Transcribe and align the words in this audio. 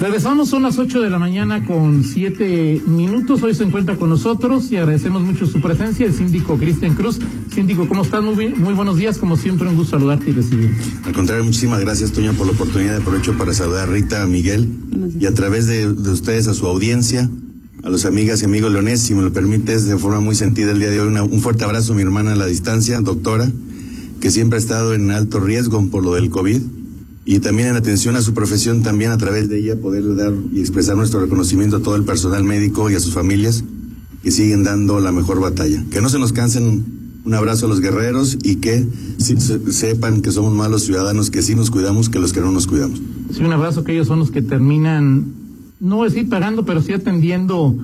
Regresamos, 0.00 0.48
son 0.48 0.64
las 0.64 0.78
8 0.78 1.02
de 1.02 1.08
la 1.08 1.20
mañana 1.20 1.64
con 1.64 2.02
7 2.02 2.82
minutos. 2.86 3.42
Hoy 3.44 3.54
se 3.54 3.62
encuentra 3.62 3.96
con 3.96 4.10
nosotros 4.10 4.70
y 4.72 4.76
agradecemos 4.76 5.22
mucho 5.22 5.46
su 5.46 5.60
presencia, 5.60 6.04
el 6.04 6.12
síndico 6.12 6.56
Cristian 6.58 6.94
Cruz. 6.94 7.20
Síndico, 7.54 7.86
¿cómo 7.86 8.02
estás? 8.02 8.22
Muy, 8.22 8.34
bien, 8.34 8.60
muy 8.60 8.74
buenos 8.74 8.96
días, 8.96 9.18
como 9.18 9.36
siempre, 9.36 9.68
un 9.68 9.76
gusto 9.76 9.92
saludarte 9.92 10.30
y 10.30 10.32
recibirte. 10.32 10.82
Al 11.04 11.12
contrario, 11.12 11.44
muchísimas 11.44 11.80
gracias, 11.80 12.10
Toña, 12.10 12.32
por 12.32 12.46
la 12.48 12.54
oportunidad. 12.54 12.96
Aprovecho 12.96 13.38
para 13.38 13.54
saludar 13.54 13.88
a 13.88 13.92
Rita, 13.92 14.22
a 14.22 14.26
Miguel 14.26 14.68
y 15.18 15.26
a 15.26 15.32
través 15.32 15.66
de, 15.66 15.92
de 15.92 16.10
ustedes 16.10 16.48
a 16.48 16.54
su 16.54 16.66
audiencia, 16.66 17.30
a 17.84 17.88
los 17.88 18.04
amigas 18.04 18.42
y 18.42 18.46
amigos 18.46 18.72
leoneses, 18.72 19.06
si 19.06 19.14
me 19.14 19.22
lo 19.22 19.32
permites, 19.32 19.86
de 19.86 19.96
forma 19.96 20.18
muy 20.18 20.34
sentida 20.34 20.72
el 20.72 20.80
día 20.80 20.90
de 20.90 21.00
hoy, 21.00 21.06
una, 21.06 21.22
un 21.22 21.40
fuerte 21.40 21.64
abrazo 21.64 21.92
a 21.92 21.96
mi 21.96 22.02
hermana 22.02 22.32
a 22.32 22.36
la 22.36 22.46
distancia, 22.46 23.00
doctora, 23.00 23.50
que 24.20 24.32
siempre 24.32 24.56
ha 24.56 24.60
estado 24.60 24.92
en 24.92 25.12
alto 25.12 25.38
riesgo 25.38 25.88
por 25.88 26.02
lo 26.02 26.14
del 26.14 26.30
COVID 26.30 26.60
y 27.24 27.38
también 27.38 27.68
en 27.68 27.76
atención 27.76 28.16
a 28.16 28.22
su 28.22 28.34
profesión, 28.34 28.82
también 28.82 29.10
a 29.10 29.18
través 29.18 29.48
de 29.48 29.58
ella 29.58 29.76
poder 29.76 30.14
dar 30.14 30.32
y 30.52 30.60
expresar 30.60 30.96
nuestro 30.96 31.20
reconocimiento 31.20 31.76
a 31.76 31.80
todo 31.80 31.96
el 31.96 32.04
personal 32.04 32.44
médico 32.44 32.90
y 32.90 32.94
a 32.94 33.00
sus 33.00 33.14
familias 33.14 33.64
que 34.22 34.30
siguen 34.30 34.64
dando 34.64 35.00
la 35.00 35.12
mejor 35.12 35.40
batalla. 35.40 35.84
Que 35.90 36.00
no 36.00 36.08
se 36.08 36.18
nos 36.18 36.32
cansen, 36.32 36.84
un 37.24 37.34
abrazo 37.34 37.66
a 37.66 37.68
los 37.68 37.80
guerreros 37.80 38.36
y 38.42 38.56
que 38.56 38.86
si, 39.18 39.40
se, 39.40 39.72
sepan 39.72 40.20
que 40.20 40.32
somos 40.32 40.52
malos 40.52 40.84
ciudadanos, 40.84 41.30
que 41.30 41.40
sí 41.40 41.54
nos 41.54 41.70
cuidamos, 41.70 42.10
que 42.10 42.18
los 42.18 42.32
que 42.34 42.40
no 42.40 42.50
nos 42.50 42.66
cuidamos. 42.66 43.00
Sí, 43.32 43.42
un 43.42 43.52
abrazo 43.52 43.84
que 43.84 43.92
ellos 43.92 44.06
son 44.06 44.18
los 44.18 44.30
que 44.30 44.42
terminan, 44.42 45.32
no 45.80 45.96
voy 45.96 46.08
a 46.08 46.10
decir 46.10 46.28
pagando, 46.28 46.66
pero 46.66 46.82
sí 46.82 46.92
atendiendo 46.92 47.74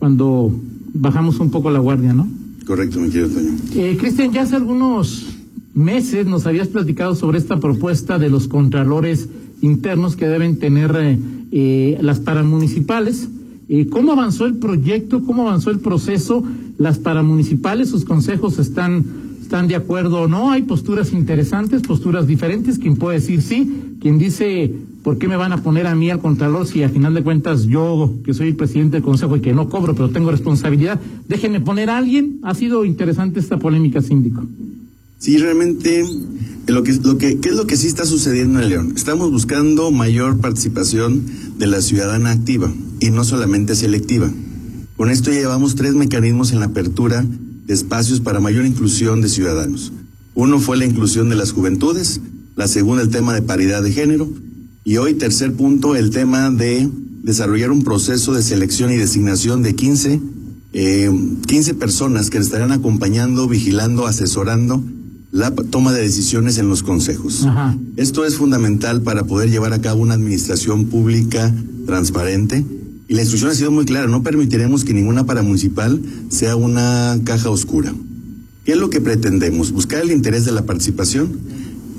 cuando 0.00 0.52
bajamos 0.92 1.38
un 1.38 1.50
poco 1.50 1.70
la 1.70 1.78
guardia, 1.78 2.12
¿no? 2.12 2.28
Correcto, 2.66 3.00
mi 3.00 3.10
querido 3.10 3.28
Toño. 3.28 3.56
Eh, 3.74 3.96
Cristian, 3.98 4.32
ya 4.32 4.42
hace 4.42 4.56
algunos 4.56 5.27
meses 5.78 6.26
nos 6.26 6.46
habías 6.46 6.68
platicado 6.68 7.14
sobre 7.14 7.38
esta 7.38 7.58
propuesta 7.58 8.18
de 8.18 8.28
los 8.28 8.48
contralores 8.48 9.28
internos 9.62 10.16
que 10.16 10.28
deben 10.28 10.58
tener 10.58 10.94
eh, 10.96 11.18
eh, 11.52 11.98
las 12.02 12.20
paramunicipales. 12.20 13.28
Eh, 13.68 13.86
¿Cómo 13.88 14.12
avanzó 14.12 14.46
el 14.46 14.56
proyecto? 14.56 15.22
¿Cómo 15.24 15.48
avanzó 15.48 15.70
el 15.70 15.78
proceso? 15.78 16.42
Las 16.78 16.98
paramunicipales, 16.98 17.90
sus 17.90 18.04
consejos 18.04 18.58
están, 18.58 19.04
están 19.40 19.68
de 19.68 19.76
acuerdo 19.76 20.22
o 20.22 20.28
no. 20.28 20.50
Hay 20.50 20.62
posturas 20.62 21.12
interesantes, 21.12 21.82
posturas 21.82 22.26
diferentes. 22.26 22.78
Quien 22.78 22.96
puede 22.96 23.18
decir 23.18 23.42
sí, 23.42 23.96
quien 24.00 24.18
dice, 24.18 24.72
¿por 25.02 25.18
qué 25.18 25.28
me 25.28 25.36
van 25.36 25.52
a 25.52 25.62
poner 25.62 25.86
a 25.86 25.94
mí 25.94 26.10
al 26.10 26.18
contralor 26.18 26.66
si 26.66 26.82
a 26.82 26.88
final 26.88 27.14
de 27.14 27.22
cuentas 27.22 27.66
yo, 27.66 28.14
que 28.24 28.34
soy 28.34 28.48
el 28.48 28.56
presidente 28.56 28.96
del 28.96 29.02
consejo 29.02 29.36
y 29.36 29.40
que 29.40 29.52
no 29.52 29.68
cobro, 29.68 29.94
pero 29.94 30.10
tengo 30.10 30.30
responsabilidad, 30.30 31.00
déjenme 31.28 31.60
poner 31.60 31.90
a 31.90 31.98
alguien? 31.98 32.40
Ha 32.42 32.54
sido 32.54 32.84
interesante 32.84 33.38
esta 33.38 33.58
polémica, 33.58 34.00
síndico. 34.00 34.42
Sí, 35.20 35.36
realmente 35.36 36.06
lo 36.68 36.84
que, 36.84 36.92
lo 36.92 37.18
que, 37.18 37.40
¿qué 37.40 37.48
es 37.48 37.56
lo 37.56 37.66
que 37.66 37.76
sí 37.76 37.88
está 37.88 38.06
sucediendo 38.06 38.60
en 38.60 38.68
León? 38.68 38.92
Estamos 38.94 39.32
buscando 39.32 39.90
mayor 39.90 40.38
participación 40.38 41.24
de 41.58 41.66
la 41.66 41.82
ciudadana 41.82 42.30
activa 42.30 42.72
y 43.00 43.10
no 43.10 43.24
solamente 43.24 43.74
selectiva. 43.74 44.30
Con 44.96 45.10
esto 45.10 45.32
ya 45.32 45.40
llevamos 45.40 45.74
tres 45.74 45.94
mecanismos 45.94 46.52
en 46.52 46.60
la 46.60 46.66
apertura 46.66 47.24
de 47.66 47.74
espacios 47.74 48.20
para 48.20 48.38
mayor 48.38 48.64
inclusión 48.64 49.20
de 49.20 49.28
ciudadanos. 49.28 49.92
Uno 50.36 50.60
fue 50.60 50.76
la 50.76 50.84
inclusión 50.84 51.28
de 51.28 51.34
las 51.34 51.50
juventudes, 51.50 52.20
la 52.54 52.68
segunda 52.68 53.02
el 53.02 53.08
tema 53.08 53.34
de 53.34 53.42
paridad 53.42 53.82
de 53.82 53.90
género 53.90 54.28
y 54.84 54.98
hoy 54.98 55.14
tercer 55.14 55.52
punto 55.52 55.96
el 55.96 56.10
tema 56.10 56.48
de 56.50 56.88
desarrollar 57.24 57.72
un 57.72 57.82
proceso 57.82 58.34
de 58.34 58.42
selección 58.44 58.92
y 58.92 58.96
designación 58.96 59.64
de 59.64 59.74
15, 59.74 60.20
eh, 60.74 61.10
15 61.48 61.74
personas 61.74 62.30
que 62.30 62.38
estarán 62.38 62.70
acompañando, 62.70 63.48
vigilando, 63.48 64.06
asesorando 64.06 64.80
la 65.30 65.50
toma 65.50 65.92
de 65.92 66.02
decisiones 66.02 66.58
en 66.58 66.68
los 66.68 66.82
consejos. 66.82 67.44
Ajá. 67.44 67.76
Esto 67.96 68.24
es 68.24 68.36
fundamental 68.36 69.02
para 69.02 69.24
poder 69.24 69.50
llevar 69.50 69.72
a 69.72 69.80
cabo 69.80 70.00
una 70.00 70.14
administración 70.14 70.86
pública 70.86 71.54
transparente. 71.86 72.64
Y 73.08 73.14
la 73.14 73.22
instrucción 73.22 73.50
ha 73.50 73.54
sido 73.54 73.70
muy 73.70 73.84
clara, 73.84 74.06
no 74.06 74.22
permitiremos 74.22 74.84
que 74.84 74.92
ninguna 74.92 75.24
paramunicipal 75.24 76.00
sea 76.28 76.56
una 76.56 77.18
caja 77.24 77.50
oscura. 77.50 77.94
¿Qué 78.64 78.72
es 78.72 78.78
lo 78.78 78.90
que 78.90 79.00
pretendemos? 79.00 79.72
Buscar 79.72 80.02
el 80.02 80.12
interés 80.12 80.44
de 80.44 80.52
la 80.52 80.66
participación, 80.66 81.38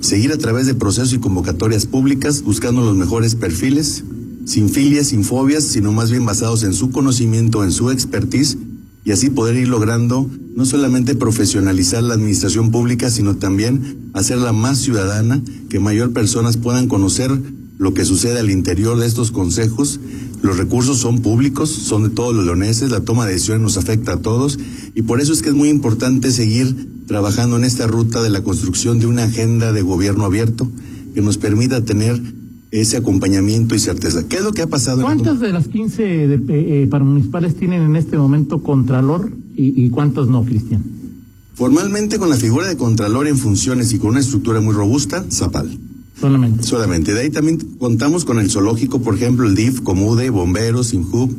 seguir 0.02 0.32
a 0.32 0.38
través 0.38 0.68
de 0.68 0.76
procesos 0.76 1.14
y 1.14 1.18
convocatorias 1.18 1.88
públicas, 1.88 2.44
buscando 2.44 2.82
los 2.82 2.96
mejores 2.96 3.34
perfiles, 3.34 4.04
sin 4.46 4.70
filias, 4.70 5.08
sin 5.08 5.24
fobias, 5.24 5.64
sino 5.64 5.92
más 5.92 6.12
bien 6.12 6.26
basados 6.26 6.64
en 6.64 6.74
su 6.74 6.92
conocimiento, 6.92 7.64
en 7.64 7.72
su 7.72 7.90
expertise, 7.90 8.58
y 9.06 9.12
así 9.12 9.30
poder 9.30 9.56
ir 9.56 9.68
logrando 9.68 10.30
no 10.56 10.66
solamente 10.66 11.16
profesionalizar 11.16 12.04
la 12.04 12.16
administración 12.16 12.72
pública, 12.72 13.10
sino 13.10 13.38
también 13.38 14.12
hacerla 14.14 14.52
más 14.52 14.80
ciudadana, 14.80 15.42
que 15.70 15.80
mayor 15.80 16.12
personas 16.12 16.58
puedan 16.58 16.88
conocer 16.88 17.32
lo 17.78 17.94
que 17.94 18.04
sucede 18.04 18.40
al 18.40 18.52
interior 18.52 19.00
de 19.00 19.08
estos 19.08 19.32
consejos. 19.32 20.00
Los 20.42 20.58
recursos 20.58 20.98
son 20.98 21.20
públicos, 21.20 21.70
son 21.70 22.04
de 22.04 22.10
todos 22.10 22.36
los 22.36 22.46
leoneses, 22.46 22.92
la 22.92 23.02
toma 23.02 23.26
de 23.26 23.34
decisiones 23.34 23.62
nos 23.62 23.78
afecta 23.78 24.14
a 24.14 24.18
todos 24.18 24.60
y 24.96 25.02
por 25.02 25.22
eso 25.22 25.34
es 25.34 25.42
que 25.42 25.50
es 25.50 25.56
muy 25.56 25.70
importante 25.70 26.32
seguir 26.32 26.90
trabajando 27.08 27.58
en 27.58 27.64
esta 27.64 27.88
ruta 27.88 28.22
de 28.22 28.30
la 28.30 28.44
construcción 28.44 29.00
de 29.00 29.08
una 29.08 29.24
agenda 29.24 29.74
de 29.74 29.82
gobierno 29.82 30.26
abierto 30.26 30.70
que 31.14 31.22
nos 31.22 31.38
permita 31.38 31.84
tener 31.84 32.22
ese 32.72 32.98
acompañamiento 32.98 33.76
y 33.76 33.80
certeza. 33.80 34.28
¿Qué 34.28 34.38
es 34.38 34.44
lo 34.44 34.52
que 34.52 34.62
ha 34.62 34.68
pasado? 34.68 35.02
¿Cuántas 35.02 35.40
de 35.40 35.52
las 35.52 35.68
15 35.68 36.04
de, 36.04 36.84
eh, 36.84 36.88
paramunicipales 36.88 37.56
tienen 37.56 37.82
en 37.82 37.96
este 37.96 38.18
momento 38.18 38.62
contralor 38.62 39.32
y, 39.56 39.86
y 39.86 39.90
cuántas 39.90 40.28
no, 40.28 40.44
Cristian? 40.44 40.84
Formalmente 41.56 42.20
con 42.20 42.30
la 42.30 42.38
figura 42.38 42.68
de 42.68 42.78
contralor 42.78 43.28
en 43.28 43.38
funciones 43.38 43.92
y 43.92 44.00
con 44.00 44.12
una 44.12 44.20
estructura 44.22 44.62
muy 44.62 44.74
robusta, 44.74 45.26
Zapal. 45.30 45.78
Solamente. 46.20 46.64
Solamente. 46.64 47.14
De 47.14 47.22
ahí 47.22 47.30
también 47.30 47.58
contamos 47.78 48.26
con 48.26 48.40
el 48.40 48.50
zoológico, 48.50 49.02
por 49.02 49.16
ejemplo, 49.16 49.48
el 49.48 49.56
DIF, 49.56 49.82
Comude, 49.82 50.30
Bomberos, 50.30 50.94
Inhub, 50.94 51.34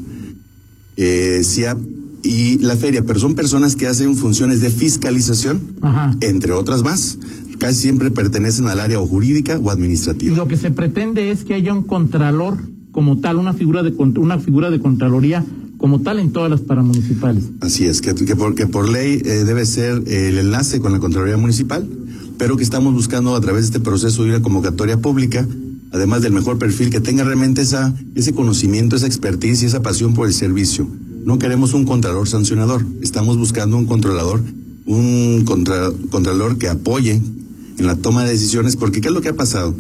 eh, 0.97 1.43
CIAP 1.45 1.79
y 2.23 2.59
la 2.59 2.77
feria, 2.77 3.05
pero 3.05 3.19
son 3.19 3.35
personas 3.35 3.77
que 3.77 3.87
hacen 3.87 4.17
funciones 4.17 4.61
de 4.61 4.71
fiscalización, 4.71 5.61
Ajá. 5.81 6.17
entre 6.21 6.53
otras 6.53 6.83
más. 6.83 7.19
Casi 7.61 7.79
siempre 7.83 8.11
pertenecen 8.11 8.67
al 8.69 8.81
área 8.81 8.99
o 9.01 9.07
jurídica 9.07 9.59
o 9.59 9.67
Y 9.67 9.69
administrativa. 9.69 10.37
lo 10.37 10.49
que 10.49 10.57
se 10.57 10.71
pretende 10.71 11.31
es 11.31 11.45
que 11.45 11.55
haya 11.55 11.73
un 11.73 11.83
contralor 11.85 12.57
como 12.91 13.19
tal, 13.21 13.37
una 13.37 13.53
figura 13.53 13.83
de 13.85 13.91
una 14.17 14.39
figura 14.41 14.71
de 14.71 14.81
contraloría 14.81 15.45
como 15.77 16.01
tal 16.01 16.19
en 16.19 16.33
todas 16.33 16.51
las 16.51 16.61
paramunicipales. 16.63 17.45
Así 17.61 17.85
es, 17.85 18.01
que, 18.01 18.15
que, 18.15 18.35
por, 18.35 18.55
que 18.55 18.67
por 18.67 18.89
ley 18.89 19.23
eh, 19.25 19.45
debe 19.45 19.65
ser 19.67 20.03
eh, 20.07 20.29
el 20.31 20.39
enlace 20.39 20.81
con 20.81 20.93
la 20.93 20.99
Contraloría 20.99 21.37
Municipal, 21.37 21.87
pero 22.39 22.57
que 22.57 22.63
estamos 22.65 22.93
buscando 22.93 23.35
a 23.37 23.41
través 23.41 23.63
de 23.63 23.67
este 23.67 23.81
proceso 23.81 24.25
de 24.25 24.31
una 24.31 24.43
convocatoria 24.43 24.97
pública, 24.99 25.47
además 25.93 26.23
del 26.23 26.33
mejor 26.33 26.59
perfil, 26.59 26.91
que 26.91 27.01
tenga 27.01 27.25
realmente 27.25 27.63
esa, 27.63 27.95
ese 28.15 28.33
conocimiento, 28.35 28.97
esa 28.97 29.07
expertise 29.07 29.63
y 29.63 29.67
esa 29.67 29.81
pasión 29.83 30.13
por 30.15 30.27
el 30.27 30.35
servicio. 30.35 30.87
No 31.25 31.39
queremos 31.39 31.73
un 31.75 31.85
contralor 31.85 32.27
sancionador, 32.29 32.85
estamos 33.03 33.37
buscando 33.39 33.77
un 33.77 33.87
controlador, 33.87 34.43
un 34.87 35.43
contra- 35.45 35.91
contralor 36.11 36.59
que 36.59 36.69
apoye 36.69 37.21
en 37.81 37.87
la 37.87 37.97
toma 37.97 38.25
de 38.25 38.31
decisiones, 38.31 38.77
porque 38.77 39.01
¿qué 39.01 39.09
es 39.09 39.15
lo 39.15 39.23
que 39.23 39.31
ha 39.31 39.37
pasado? 39.37 39.75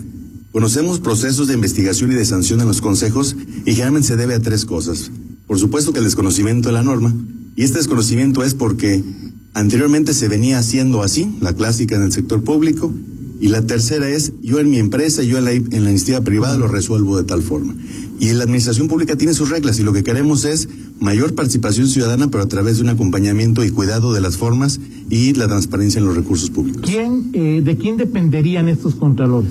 Conocemos 0.52 1.00
procesos 1.00 1.46
de 1.48 1.54
investigación 1.54 2.10
y 2.10 2.14
de 2.14 2.24
sanción 2.24 2.60
en 2.60 2.66
los 2.66 2.80
consejos 2.80 3.36
y 3.66 3.72
generalmente 3.72 4.08
se 4.08 4.16
debe 4.16 4.34
a 4.34 4.40
tres 4.40 4.64
cosas. 4.64 5.10
Por 5.46 5.58
supuesto 5.58 5.92
que 5.92 5.98
el 5.98 6.06
desconocimiento 6.06 6.70
de 6.70 6.72
la 6.72 6.82
norma, 6.82 7.14
y 7.56 7.62
este 7.62 7.78
desconocimiento 7.78 8.42
es 8.42 8.54
porque 8.54 9.04
anteriormente 9.52 10.14
se 10.14 10.28
venía 10.28 10.58
haciendo 10.58 11.02
así, 11.02 11.36
la 11.40 11.52
clásica 11.52 11.96
en 11.96 12.02
el 12.02 12.12
sector 12.12 12.42
público, 12.42 12.92
y 13.40 13.48
la 13.48 13.62
tercera 13.62 14.08
es 14.08 14.34
yo 14.42 14.60
en 14.60 14.70
mi 14.70 14.78
empresa, 14.78 15.22
yo 15.22 15.38
en 15.38 15.44
la, 15.46 15.52
en 15.52 15.84
la 15.84 15.90
iniciativa 15.90 16.20
privada 16.20 16.58
lo 16.58 16.68
resuelvo 16.68 17.16
de 17.16 17.24
tal 17.24 17.42
forma. 17.42 17.74
Y 18.20 18.30
la 18.34 18.44
administración 18.44 18.86
pública 18.86 19.16
tiene 19.16 19.32
sus 19.32 19.48
reglas 19.48 19.78
y 19.80 19.82
lo 19.82 19.94
que 19.94 20.04
queremos 20.04 20.44
es 20.44 20.68
mayor 21.00 21.34
participación 21.34 21.88
ciudadana, 21.88 22.30
pero 22.30 22.44
a 22.44 22.48
través 22.48 22.76
de 22.76 22.82
un 22.82 22.90
acompañamiento 22.90 23.64
y 23.64 23.70
cuidado 23.70 24.12
de 24.12 24.20
las 24.20 24.36
formas 24.36 24.78
y 25.08 25.32
la 25.32 25.48
transparencia 25.48 26.00
en 26.00 26.04
los 26.04 26.14
recursos 26.14 26.50
públicos. 26.50 26.82
¿Quién, 26.84 27.30
eh, 27.32 27.62
¿De 27.64 27.78
quién 27.78 27.96
dependerían 27.96 28.68
estos 28.68 28.94
contralores? 28.94 29.50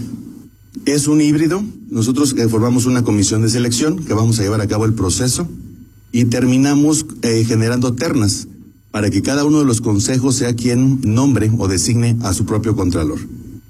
Es 0.86 1.08
un 1.08 1.20
híbrido. 1.20 1.64
Nosotros 1.90 2.36
eh, 2.38 2.48
formamos 2.48 2.86
una 2.86 3.04
comisión 3.04 3.42
de 3.42 3.50
selección 3.50 4.06
que 4.06 4.14
vamos 4.14 4.40
a 4.40 4.44
llevar 4.44 4.62
a 4.62 4.68
cabo 4.68 4.86
el 4.86 4.94
proceso 4.94 5.48
y 6.12 6.26
terminamos 6.26 7.08
eh, 7.24 7.44
generando 7.48 7.94
ternas 7.96 8.48
para 8.92 9.10
que 9.10 9.24
cada 9.24 9.46
uno 9.46 9.60
de 9.60 9.66
los 9.66 9.82
consejos 9.82 10.36
sea 10.36 10.56
quien 10.56 11.02
nombre 11.02 11.52
o 11.58 11.68
designe 11.68 12.18
a 12.22 12.34
su 12.34 12.46
propio 12.46 12.76
contralor. 12.76 13.20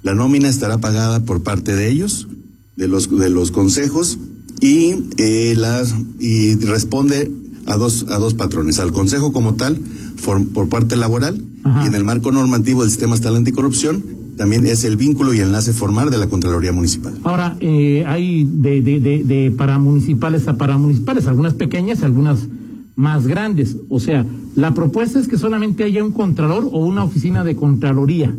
La 0.03 0.13
nómina 0.15 0.47
estará 0.47 0.77
pagada 0.77 1.19
por 1.21 1.43
parte 1.43 1.75
de 1.75 1.89
ellos, 1.89 2.27
de 2.75 2.87
los 2.87 3.09
de 3.09 3.29
los 3.29 3.51
consejos 3.51 4.17
y 4.61 4.95
eh, 5.17 5.55
las 5.57 5.93
y 6.19 6.55
responde 6.55 7.31
a 7.65 7.75
dos 7.77 8.05
a 8.09 8.17
dos 8.17 8.33
patrones, 8.33 8.79
al 8.79 8.91
consejo 8.93 9.31
como 9.33 9.55
tal 9.55 9.77
for- 10.15 10.47
por 10.49 10.69
parte 10.69 10.95
laboral 10.95 11.41
Ajá. 11.63 11.83
y 11.83 11.87
en 11.87 11.95
el 11.95 12.03
marco 12.05 12.31
normativo 12.31 12.81
del 12.81 12.89
sistema 12.91 13.15
estatal 13.15 13.35
anticorrupción 13.37 14.03
también 14.37 14.65
es 14.65 14.85
el 14.85 14.95
vínculo 14.95 15.33
y 15.33 15.39
enlace 15.41 15.73
formal 15.73 16.09
de 16.09 16.17
la 16.17 16.27
Contraloría 16.27 16.71
Municipal. 16.71 17.13
Ahora, 17.25 17.57
eh, 17.59 18.05
hay 18.07 18.45
de, 18.45 18.81
de, 18.81 19.01
de, 19.01 19.23
de 19.25 19.51
paramunicipales 19.51 20.47
a 20.47 20.55
paramunicipales, 20.57 21.27
algunas 21.27 21.55
pequeñas, 21.55 22.03
algunas 22.03 22.47
más 22.95 23.27
grandes. 23.27 23.75
O 23.89 23.99
sea, 23.99 24.25
la 24.55 24.73
propuesta 24.73 25.19
es 25.19 25.27
que 25.27 25.37
solamente 25.37 25.83
haya 25.83 26.01
un 26.05 26.13
contralor 26.13 26.69
o 26.71 26.85
una 26.85 27.03
oficina 27.03 27.43
de 27.43 27.57
contraloría. 27.57 28.33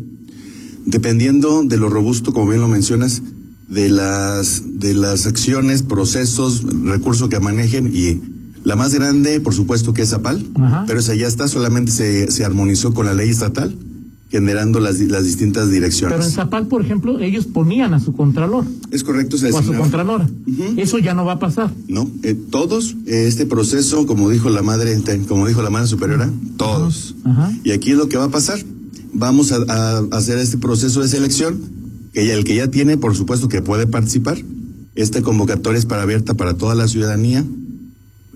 Dependiendo 0.91 1.63
de 1.65 1.77
lo 1.77 1.89
robusto, 1.89 2.33
como 2.33 2.49
bien 2.49 2.61
lo 2.61 2.69
mencionas, 2.69 3.23
de 3.69 3.89
las, 3.89 4.63
de 4.81 4.95
las 4.95 5.27
acciones, 5.27 5.83
procesos, 5.83 6.65
recursos 6.85 7.29
que 7.29 7.39
manejen 7.39 7.91
y 7.95 8.21
la 8.65 8.77
más 8.77 8.93
grande, 8.93 9.41
por 9.41 9.55
supuesto, 9.55 9.95
que 9.95 10.03
es 10.03 10.13
APAL, 10.13 10.45
Ajá. 10.57 10.85
pero 10.87 11.01
esa 11.01 11.15
ya 11.15 11.27
está, 11.27 11.49
solamente 11.49 11.93
se, 11.93 12.31
se 12.31 12.45
armonizó 12.45 12.93
con 12.93 13.07
la 13.07 13.15
ley 13.15 13.31
estatal 13.31 13.75
generando 14.31 14.79
las, 14.79 15.01
las 15.01 15.25
distintas 15.25 15.71
direcciones. 15.71 16.17
Pero 16.17 16.29
en 16.29 16.33
Zapal, 16.33 16.67
por 16.69 16.83
ejemplo, 16.85 17.19
ellos 17.19 17.47
ponían 17.47 17.95
a 17.95 18.01
su 18.01 18.13
contralor. 18.13 18.65
Es 18.93 19.03
correcto, 19.03 19.37
se 19.37 19.51
O 19.51 19.59
a 19.59 19.63
su. 19.63 19.73
Ujú. 19.73 20.75
Eso 20.77 20.99
ya 20.99 21.15
no 21.15 21.25
va 21.25 21.35
a 21.35 21.39
pasar. 21.41 21.73
No, 21.89 22.09
eh, 22.23 22.35
todos, 22.35 22.97
eh, 23.07 23.25
este 23.27 23.45
proceso, 23.45 24.07
como 24.07 24.31
dijo 24.31 24.49
la 24.49 24.63
madre, 24.63 24.97
como 25.27 25.49
dijo 25.49 25.63
la 25.63 25.71
madre 25.71 25.89
superiora, 25.89 26.31
todos. 26.57 27.17
Ajá. 27.25 27.53
Y 27.65 27.73
aquí 27.73 27.91
es 27.91 27.97
lo 27.97 28.09
que 28.09 28.19
va 28.19 28.25
a 28.25 28.31
pasar. 28.31 28.61
Vamos 29.13 29.53
a, 29.53 29.99
hacer 30.13 30.39
este 30.39 30.59
proceso 30.59 31.01
de 31.03 31.09
selección, 31.09 31.61
que 32.13 32.33
el 32.33 32.45
que 32.45 32.55
ya 32.55 32.69
tiene, 32.69 32.97
por 32.97 33.17
supuesto 33.17 33.49
que 33.49 33.63
puede 33.63 33.87
participar. 33.87 34.39
Esta 34.95 35.23
convocatoria 35.23 35.79
es 35.79 35.87
para 35.87 36.03
abierta 36.03 36.35
para 36.35 36.55
toda 36.55 36.75
la 36.75 36.89
ciudadanía, 36.89 37.45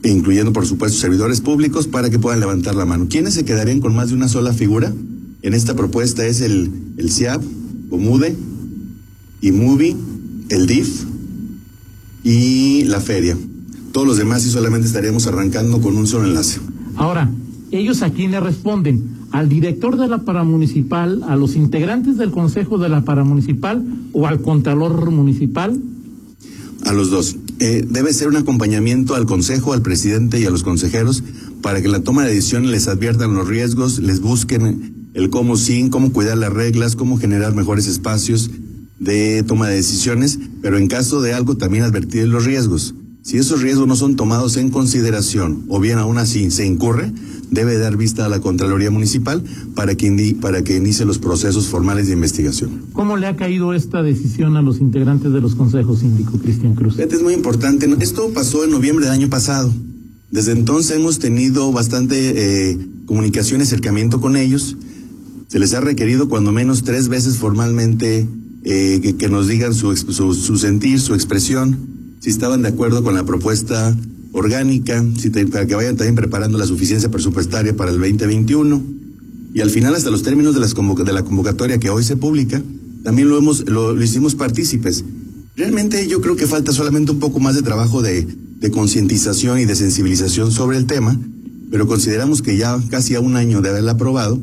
incluyendo, 0.02 0.52
por 0.52 0.66
supuesto, 0.66 0.98
servidores 0.98 1.40
públicos, 1.40 1.86
para 1.86 2.10
que 2.10 2.18
puedan 2.18 2.40
levantar 2.40 2.74
la 2.74 2.84
mano. 2.84 3.06
¿Quiénes 3.08 3.34
se 3.34 3.44
quedarían 3.44 3.80
con 3.80 3.94
más 3.94 4.08
de 4.08 4.14
una 4.14 4.28
sola 4.28 4.52
figura? 4.52 4.92
En 5.42 5.54
esta 5.54 5.74
propuesta 5.74 6.24
es 6.26 6.40
el, 6.40 6.70
el 6.96 7.10
CIAP, 7.10 7.42
OMUDE, 7.90 8.36
IMUBI, 9.42 9.96
el 10.48 10.66
DIF 10.66 11.04
y 12.22 12.84
la 12.84 13.00
feria. 13.00 13.36
Todos 13.92 14.06
los 14.06 14.16
demás 14.16 14.44
y 14.46 14.50
solamente 14.50 14.86
estaríamos 14.86 15.26
arrancando 15.26 15.80
con 15.80 15.96
un 15.96 16.06
solo 16.06 16.24
enlace. 16.24 16.60
Ahora, 16.96 17.30
ellos 17.78 18.02
a 18.02 18.10
quién 18.10 18.30
le 18.30 18.40
responden? 18.40 19.24
¿Al 19.30 19.48
director 19.48 19.96
de 19.96 20.08
la 20.08 20.18
paramunicipal, 20.18 21.22
a 21.24 21.36
los 21.36 21.56
integrantes 21.56 22.16
del 22.16 22.30
consejo 22.30 22.78
de 22.78 22.88
la 22.88 23.04
paramunicipal 23.04 23.84
o 24.12 24.26
al 24.26 24.40
contralor 24.40 25.10
municipal? 25.10 25.80
A 26.84 26.92
los 26.92 27.10
dos. 27.10 27.36
Eh, 27.60 27.84
debe 27.88 28.12
ser 28.12 28.28
un 28.28 28.36
acompañamiento 28.36 29.14
al 29.14 29.26
consejo, 29.26 29.72
al 29.72 29.82
presidente 29.82 30.40
y 30.40 30.44
a 30.44 30.50
los 30.50 30.62
consejeros 30.62 31.22
para 31.62 31.80
que 31.80 31.88
la 31.88 32.00
toma 32.00 32.24
de 32.24 32.34
decisiones 32.34 32.70
les 32.70 32.88
adviertan 32.88 33.32
los 33.32 33.48
riesgos, 33.48 33.98
les 33.98 34.20
busquen 34.20 35.08
el 35.14 35.30
cómo 35.30 35.56
sin, 35.56 35.88
cómo 35.88 36.12
cuidar 36.12 36.36
las 36.36 36.52
reglas, 36.52 36.94
cómo 36.94 37.16
generar 37.16 37.54
mejores 37.54 37.86
espacios 37.86 38.50
de 38.98 39.42
toma 39.44 39.68
de 39.68 39.76
decisiones, 39.76 40.38
pero 40.60 40.76
en 40.76 40.88
caso 40.88 41.22
de 41.22 41.32
algo 41.32 41.56
también 41.56 41.84
advertir 41.84 42.28
los 42.28 42.44
riesgos. 42.44 42.94
Si 43.22 43.38
esos 43.38 43.62
riesgos 43.62 43.88
no 43.88 43.96
son 43.96 44.16
tomados 44.16 44.58
en 44.58 44.68
consideración 44.68 45.64
o 45.68 45.80
bien 45.80 45.98
aún 45.98 46.18
así 46.18 46.50
se 46.50 46.66
incurre, 46.66 47.10
debe 47.50 47.78
dar 47.78 47.96
vista 47.96 48.24
a 48.26 48.28
la 48.28 48.40
Contraloría 48.40 48.90
Municipal 48.90 49.42
para 49.74 49.94
que, 49.94 50.10
indi- 50.10 50.38
para 50.38 50.62
que 50.62 50.76
inicie 50.76 51.04
los 51.04 51.18
procesos 51.18 51.66
formales 51.66 52.06
de 52.06 52.12
investigación. 52.14 52.82
¿Cómo 52.92 53.16
le 53.16 53.26
ha 53.26 53.36
caído 53.36 53.74
esta 53.74 54.02
decisión 54.02 54.56
a 54.56 54.62
los 54.62 54.80
integrantes 54.80 55.32
de 55.32 55.40
los 55.40 55.54
consejos 55.54 56.00
síndico, 56.00 56.38
Cristian 56.38 56.74
Cruz? 56.74 56.96
Fíjate, 56.96 57.16
es 57.16 57.22
muy 57.22 57.34
importante. 57.34 57.88
Esto 58.00 58.30
pasó 58.34 58.64
en 58.64 58.70
noviembre 58.70 59.04
del 59.06 59.14
año 59.14 59.28
pasado. 59.28 59.72
Desde 60.30 60.52
entonces 60.52 60.96
hemos 60.96 61.18
tenido 61.18 61.70
bastante 61.70 62.70
eh, 62.70 62.78
comunicación 63.06 63.60
y 63.60 63.64
acercamiento 63.64 64.20
con 64.20 64.36
ellos. 64.36 64.76
Se 65.48 65.58
les 65.60 65.74
ha 65.74 65.80
requerido 65.80 66.28
cuando 66.28 66.50
menos 66.50 66.82
tres 66.82 67.08
veces 67.08 67.36
formalmente 67.36 68.26
eh, 68.64 68.98
que, 69.02 69.14
que 69.16 69.28
nos 69.28 69.46
digan 69.46 69.74
su, 69.74 69.94
su, 69.96 70.34
su 70.34 70.56
sentir, 70.58 71.00
su 71.00 71.14
expresión, 71.14 71.76
si 72.20 72.30
estaban 72.30 72.62
de 72.62 72.68
acuerdo 72.68 73.04
con 73.04 73.14
la 73.14 73.24
propuesta 73.24 73.94
orgánica, 74.34 75.02
para 75.50 75.66
que 75.66 75.74
vayan 75.74 75.96
también 75.96 76.16
preparando 76.16 76.58
la 76.58 76.66
suficiencia 76.66 77.10
presupuestaria 77.10 77.74
para 77.74 77.90
el 77.90 77.98
2021. 77.98 78.82
Y 79.54 79.60
al 79.60 79.70
final, 79.70 79.94
hasta 79.94 80.10
los 80.10 80.22
términos 80.22 80.54
de, 80.54 80.60
las 80.60 80.74
de 80.74 81.12
la 81.12 81.22
convocatoria 81.22 81.78
que 81.78 81.88
hoy 81.88 82.02
se 82.02 82.16
publica, 82.16 82.60
también 83.04 83.28
lo, 83.28 83.38
hemos, 83.38 83.68
lo, 83.68 83.94
lo 83.94 84.02
hicimos 84.02 84.34
partícipes. 84.34 85.04
Realmente 85.56 86.08
yo 86.08 86.20
creo 86.20 86.34
que 86.34 86.48
falta 86.48 86.72
solamente 86.72 87.12
un 87.12 87.20
poco 87.20 87.38
más 87.38 87.54
de 87.54 87.62
trabajo 87.62 88.02
de, 88.02 88.26
de 88.58 88.70
concientización 88.72 89.60
y 89.60 89.66
de 89.66 89.76
sensibilización 89.76 90.50
sobre 90.50 90.78
el 90.78 90.86
tema, 90.86 91.18
pero 91.70 91.86
consideramos 91.86 92.42
que 92.42 92.56
ya 92.56 92.80
casi 92.90 93.14
a 93.14 93.20
un 93.20 93.36
año 93.36 93.60
de 93.60 93.68
haberla 93.68 93.92
aprobado, 93.92 94.40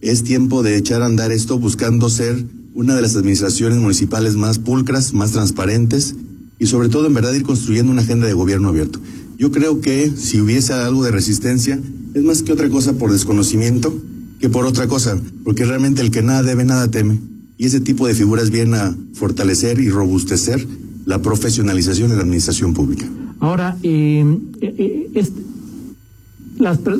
es 0.00 0.22
tiempo 0.22 0.62
de 0.62 0.76
echar 0.76 1.02
a 1.02 1.06
andar 1.06 1.30
esto 1.30 1.58
buscando 1.58 2.08
ser 2.08 2.42
una 2.74 2.94
de 2.94 3.02
las 3.02 3.16
administraciones 3.16 3.78
municipales 3.78 4.36
más 4.36 4.58
pulcras, 4.58 5.12
más 5.12 5.32
transparentes 5.32 6.14
y 6.58 6.66
sobre 6.66 6.88
todo 6.88 7.06
en 7.06 7.14
verdad 7.14 7.32
ir 7.34 7.42
construyendo 7.42 7.92
una 7.92 8.02
agenda 8.02 8.26
de 8.26 8.32
gobierno 8.32 8.68
abierto. 8.68 9.00
Yo 9.38 9.50
creo 9.50 9.80
que 9.80 10.10
si 10.10 10.40
hubiese 10.40 10.72
algo 10.72 11.04
de 11.04 11.10
resistencia, 11.10 11.78
es 12.14 12.22
más 12.22 12.42
que 12.42 12.52
otra 12.52 12.68
cosa 12.70 12.94
por 12.94 13.12
desconocimiento 13.12 13.94
que 14.40 14.48
por 14.48 14.66
otra 14.66 14.86
cosa, 14.86 15.18
porque 15.44 15.64
realmente 15.64 16.02
el 16.02 16.10
que 16.10 16.22
nada 16.22 16.42
debe, 16.42 16.64
nada 16.64 16.90
teme. 16.90 17.18
Y 17.58 17.66
ese 17.66 17.80
tipo 17.80 18.06
de 18.06 18.14
figuras 18.14 18.50
vienen 18.50 18.74
a 18.74 18.96
fortalecer 19.14 19.80
y 19.80 19.88
robustecer 19.88 20.66
la 21.06 21.22
profesionalización 21.22 22.10
de 22.10 22.16
la 22.16 22.22
administración 22.22 22.74
pública. 22.74 23.06
Ahora, 23.40 23.76
eh, 23.82 24.24
eh, 24.60 25.10
eh, 25.14 25.30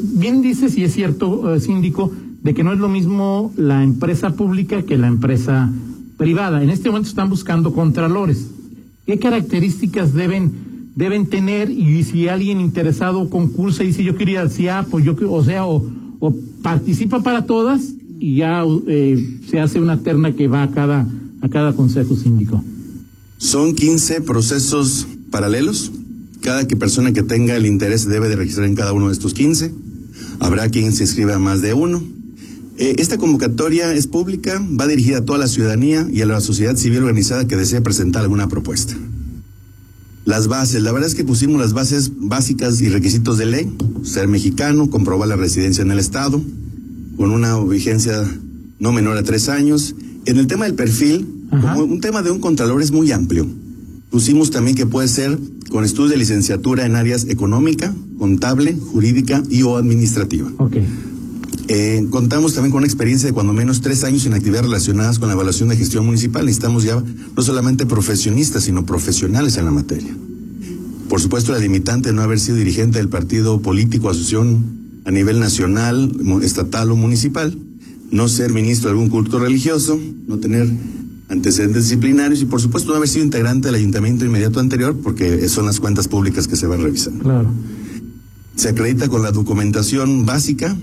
bien 0.03 0.43
dices, 0.43 0.77
y 0.77 0.85
es 0.85 0.93
cierto, 0.93 1.55
eh, 1.55 1.61
síndico, 1.61 2.13
de 2.43 2.55
que 2.55 2.63
no 2.63 2.73
es 2.73 2.79
lo 2.79 2.89
mismo 2.89 3.53
la 3.57 3.83
empresa 3.83 4.35
pública 4.35 4.83
que 4.83 4.97
la 4.97 5.09
empresa 5.09 5.71
privada. 6.17 6.63
En 6.63 6.71
este 6.71 6.89
momento 6.89 7.09
están 7.09 7.29
buscando 7.29 7.73
contralores. 7.73 8.47
¿Qué 9.07 9.19
características 9.19 10.15
deben, 10.15 10.53
deben 10.97 11.27
tener? 11.27 11.71
Y 11.71 12.03
si 12.03 12.27
alguien 12.27 12.61
interesado 12.61 13.31
concursa 13.31 13.85
y 13.85 13.89
dice 13.89 14.03
yo 14.03 14.17
quería 14.17 14.41
al 14.41 14.51
CIAP, 14.51 14.93
o, 14.93 14.99
yo, 14.99 15.15
que- 15.15 15.25
o 15.27 15.45
sea, 15.45 15.65
o, 15.67 15.89
o 16.19 16.35
participa 16.63 17.23
para 17.23 17.47
todas 17.47 17.83
y 18.19 18.37
ya 18.37 18.65
eh, 18.89 19.39
se 19.49 19.61
hace 19.61 19.79
una 19.79 19.99
terna 20.03 20.33
que 20.35 20.49
va 20.49 20.65
a 20.65 20.71
cada, 20.73 21.07
a 21.43 21.49
cada 21.49 21.75
consejo 21.75 22.17
síndico. 22.17 22.65
Son 23.39 23.75
15 23.75 24.23
procesos 24.23 25.07
paralelos. 25.31 25.93
Cada 26.41 26.67
que 26.67 26.77
persona 26.77 27.13
que 27.13 27.23
tenga 27.23 27.57
el 27.57 27.67
interés 27.67 28.07
debe 28.09 28.29
de 28.29 28.37
registrar 28.37 28.67
en 28.67 28.75
cada 28.75 28.93
uno 28.93 29.09
de 29.09 29.13
estos 29.13 29.35
15. 29.35 29.73
Habrá 30.41 30.69
quien 30.71 30.93
se 30.93 31.03
inscriba 31.05 31.35
a 31.35 31.39
más 31.39 31.61
de 31.61 31.75
uno. 31.75 32.03
Eh, 32.79 32.97
esta 32.99 33.19
convocatoria 33.19 33.93
es 33.95 34.07
pública, 34.07 34.63
va 34.79 34.87
dirigida 34.87 35.19
a 35.19 35.25
toda 35.25 35.39
la 35.39 35.47
ciudadanía 35.49 36.07
y 36.13 36.21
a 36.23 36.27
la 36.27 36.41
sociedad 36.41 36.77
civil 36.77 37.01
organizada 37.01 37.47
que 37.47 37.57
desee 37.57 37.81
presentar 37.81 38.23
alguna 38.23 38.49
propuesta. 38.49 38.95
Las 40.27 40.49
bases, 40.49 40.83
la 40.83 40.91
verdad 40.91 41.09
es 41.09 41.15
que 41.15 41.23
pusimos 41.23 41.61
las 41.61 41.73
bases 41.73 42.11
básicas 42.17 42.81
y 42.81 42.89
requisitos 42.89 43.39
de 43.39 43.47
ley, 43.47 43.73
ser 44.03 44.27
mexicano, 44.27 44.91
comprobar 44.91 45.29
la 45.29 45.37
residencia 45.37 45.83
en 45.83 45.93
el 45.93 46.01
Estado, 46.01 46.43
con 47.17 47.31
una 47.31 47.57
vigencia 47.61 48.25
no 48.81 48.93
menor 48.93 49.17
a 49.17 49.23
tres 49.23 49.49
años. 49.49 49.95
En 50.25 50.39
el 50.39 50.49
tema 50.49 50.65
del 50.65 50.75
perfil, 50.75 51.29
Ajá. 51.53 51.75
como 51.75 51.85
un 51.85 52.01
tema 52.01 52.23
de 52.23 52.33
un 52.33 52.41
contralor 52.41 52.83
es 52.83 52.91
muy 52.91 53.13
amplio. 53.13 53.47
Pusimos 54.11 54.51
también 54.51 54.77
que 54.77 54.85
puede 54.85 55.07
ser 55.07 55.39
con 55.71 55.85
estudios 55.85 56.11
de 56.11 56.17
licenciatura 56.17 56.85
en 56.87 56.97
áreas 56.97 57.27
económica, 57.29 57.95
contable, 58.19 58.77
jurídica 58.77 59.45
y 59.49 59.63
o 59.63 59.77
administrativa. 59.77 60.51
Ok. 60.59 60.79
Eh, 61.69 62.07
contamos 62.11 62.55
también 62.55 62.71
con 62.71 62.79
una 62.79 62.87
experiencia 62.87 63.27
de 63.29 63.33
cuando 63.33 63.53
menos 63.53 63.81
tres 63.81 64.05
años 64.05 64.25
en 64.27 64.35
actividades 64.35 64.67
relacionadas 64.67 65.19
con 65.19 65.29
la 65.29 65.35
evaluación 65.35 65.69
de 65.69 65.77
gestión 65.77 66.07
municipal. 66.07 66.45
Necesitamos 66.45 66.85
ya 66.85 67.03
no 67.37 67.43
solamente 67.43 67.87
profesionistas, 67.87 68.65
sino 68.65 68.87
profesionales 68.87 69.57
en 69.57 69.65
la 69.65 69.73
materia. 69.73 70.17
Por 71.09 71.21
supuesto, 71.21 71.53
la 71.53 71.59
limitante 71.59 72.11
de 72.11 72.15
no 72.15 72.23
haber 72.23 72.39
sido 72.39 72.57
dirigente 72.57 72.99
del 72.99 73.09
partido 73.09 73.61
político, 73.61 74.11
asociación 74.11 74.77
a 75.05 75.11
nivel 75.11 75.41
nacional, 75.41 76.13
estatal 76.43 76.91
o 76.91 76.97
municipal, 76.97 77.57
no 78.11 78.29
ser 78.29 78.53
ministro 78.53 78.89
de 78.89 78.93
algún 78.93 79.09
culto 79.09 79.39
religioso, 79.39 79.99
no 80.27 80.39
tener 80.39 80.69
antecedentes 81.29 81.85
disciplinarios 81.85 82.41
y, 82.43 82.45
por 82.45 82.61
supuesto, 82.61 82.91
no 82.91 82.97
haber 82.97 83.09
sido 83.09 83.25
integrante 83.25 83.67
del 83.69 83.75
ayuntamiento 83.77 84.25
inmediato 84.25 84.61
anterior, 84.61 84.97
porque 85.03 85.49
son 85.49 85.67
las 85.67 85.81
cuentas 85.81 86.07
públicas 86.07 86.47
que 86.47 86.55
se 86.57 86.67
van 86.69 86.83
revisando 86.83 87.25
Claro. 87.25 87.51
se 88.55 88.69
acredita 88.69 89.09
con 89.09 89.23
la 89.23 89.33
documentación 89.33 90.25
básica, 90.27 90.77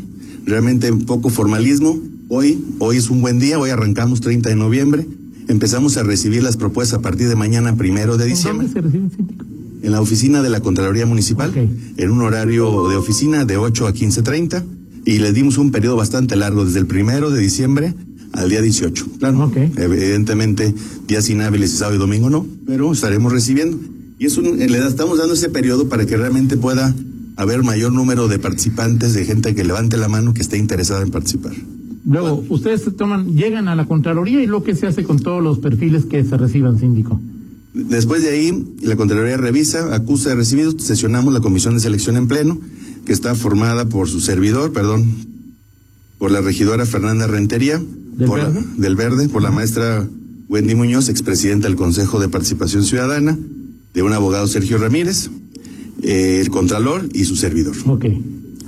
realmente 0.45 0.91
poco 0.93 1.29
formalismo. 1.29 1.99
Hoy, 2.29 2.63
hoy 2.79 2.97
es 2.97 3.09
un 3.09 3.21
buen 3.21 3.39
día, 3.39 3.59
hoy 3.59 3.69
arrancamos 3.69 4.21
30 4.21 4.49
de 4.49 4.55
noviembre, 4.55 5.05
empezamos 5.47 5.97
a 5.97 6.03
recibir 6.03 6.41
las 6.41 6.57
propuestas 6.57 6.99
a 6.99 7.01
partir 7.01 7.27
de 7.27 7.35
mañana 7.35 7.75
primero 7.75 8.17
de 8.17 8.23
¿En 8.25 8.29
diciembre 8.31 8.67
dónde 8.67 8.81
se 8.81 8.85
recibe 8.85 9.09
síndico? 9.15 9.45
en 9.83 9.91
la 9.91 10.01
oficina 10.01 10.41
de 10.41 10.49
la 10.49 10.61
Contraloría 10.61 11.05
Municipal, 11.05 11.49
Ok. 11.49 11.57
en 11.97 12.09
un 12.11 12.21
horario 12.21 12.87
de 12.89 12.95
oficina 12.95 13.45
de 13.45 13.57
8 13.57 13.87
a 13.87 13.93
15.30 13.93 14.63
y 15.05 15.19
le 15.19 15.33
dimos 15.33 15.57
un 15.57 15.71
periodo 15.71 15.97
bastante 15.97 16.35
largo, 16.37 16.63
desde 16.65 16.79
el 16.79 16.87
primero 16.87 17.29
de 17.29 17.41
diciembre 17.41 17.93
al 18.31 18.49
día 18.49 18.61
18. 18.61 19.05
Claro, 19.19 19.45
Ok. 19.45 19.57
evidentemente 19.77 20.73
días 21.07 21.29
inhábiles 21.29 21.73
y 21.73 21.77
sábado 21.77 21.97
y 21.97 21.99
domingo 21.99 22.29
no, 22.29 22.47
pero 22.65 22.91
estaremos 22.93 23.31
recibiendo. 23.31 23.77
Y 24.17 24.25
es 24.27 24.37
un, 24.37 24.57
le 24.57 24.87
estamos 24.87 25.17
dando 25.17 25.33
ese 25.33 25.49
periodo 25.49 25.89
para 25.89 26.05
que 26.05 26.15
realmente 26.15 26.55
pueda 26.55 26.95
haber 27.35 27.63
mayor 27.63 27.91
número 27.91 28.27
de 28.27 28.39
participantes, 28.39 29.13
de 29.13 29.25
gente 29.25 29.55
que 29.55 29.63
levante 29.63 29.97
la 29.97 30.07
mano 30.07 30.33
que 30.33 30.41
esté 30.41 30.57
interesada 30.57 31.01
en 31.01 31.11
participar. 31.11 31.53
Luego, 32.05 32.43
ustedes 32.49 32.83
toman, 32.97 33.35
llegan 33.35 33.67
a 33.67 33.75
la 33.75 33.85
Contraloría 33.85 34.43
y 34.43 34.47
lo 34.47 34.63
que 34.63 34.75
se 34.75 34.87
hace 34.87 35.03
con 35.03 35.19
todos 35.19 35.41
los 35.41 35.59
perfiles 35.59 36.05
que 36.05 36.23
se 36.23 36.37
reciban, 36.37 36.77
síndico. 36.79 37.19
Después 37.73 38.21
de 38.21 38.29
ahí, 38.29 38.75
la 38.81 38.95
Contraloría 38.95 39.37
revisa, 39.37 39.95
acusa 39.95 40.29
de 40.29 40.35
recibido, 40.35 40.77
sesionamos 40.77 41.33
la 41.33 41.39
comisión 41.39 41.73
de 41.73 41.79
selección 41.79 42.17
en 42.17 42.27
pleno, 42.27 42.59
que 43.05 43.13
está 43.13 43.35
formada 43.35 43.85
por 43.89 44.09
su 44.09 44.19
servidor, 44.19 44.73
perdón, 44.73 45.05
por 46.19 46.29
la 46.31 46.41
regidora 46.41 46.85
Fernanda 46.85 47.25
Rentería, 47.27 47.81
¿Del 48.17 48.27
por 48.27 48.37
la- 48.39 48.49
del 48.77 48.95
Verde, 48.95 49.27
por 49.29 49.41
la 49.41 49.49
maestra 49.51 50.07
Wendy 50.49 50.75
Muñoz, 50.75 51.09
expresidenta 51.09 51.67
del 51.67 51.75
Consejo 51.77 52.19
de 52.19 52.29
Participación 52.29 52.83
Ciudadana, 52.83 53.37
de 53.93 54.03
un 54.03 54.13
abogado 54.13 54.45
Sergio 54.47 54.77
Ramírez, 54.77 55.29
eh, 56.03 56.39
el 56.41 56.49
Contralor 56.49 57.09
y 57.13 57.25
su 57.25 57.35
servidor. 57.35 57.75
Ok. 57.87 58.05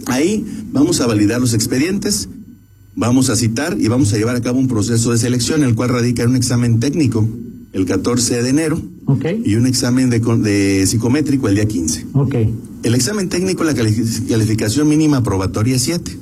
Ahí 0.08 0.46
vamos 0.72 1.01
a 1.01 1.08
validar 1.08 1.39
los 1.42 1.54
expedientes, 1.54 2.30
vamos 2.96 3.30
a 3.30 3.36
citar 3.36 3.77
y 3.80 3.88
vamos 3.88 4.13
a 4.13 4.18
llevar 4.18 4.36
a 4.36 4.42
cabo 4.42 4.60
un 4.60 4.68
proceso 4.68 5.12
de 5.12 5.18
selección, 5.18 5.63
el 5.63 5.75
cual 5.75 5.89
radica 5.89 6.24
en 6.24 6.30
un 6.30 6.36
examen 6.36 6.80
técnico 6.80 7.27
el 7.74 7.86
14 7.86 8.42
de 8.44 8.50
enero 8.50 8.82
Ok. 9.06 9.25
y 9.44 9.56
un 9.56 9.65
examen 9.68 10.10
de, 10.10 10.22
con- 10.22 10.44
de 10.44 10.86
psicométrico 10.88 11.48
el 11.50 11.56
día 11.56 11.65
15. 11.68 12.06
Ok. 12.13 12.36
El 12.84 12.96
examen 12.96 13.27
técnico, 13.30 13.63
la 13.63 13.74
cali- 13.74 13.96
calificación 14.30 14.88
mínima 14.88 15.18
aprobatoria 15.18 15.75
es 15.75 15.82
7. 15.84 16.18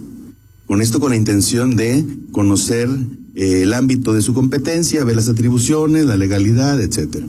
Con 0.65 0.82
esto 0.82 1.00
con 1.00 1.12
la 1.12 1.17
intención 1.17 1.75
de 1.75 2.03
conocer 2.32 2.89
eh, 3.36 3.63
el 3.63 3.74
ámbito 3.74 4.13
de 4.13 4.22
su 4.22 4.34
competencia, 4.34 5.03
ver 5.03 5.17
las 5.17 5.27
atribuciones, 5.29 6.05
la 6.05 6.15
legalidad, 6.17 6.82
etcétera. 6.82 7.25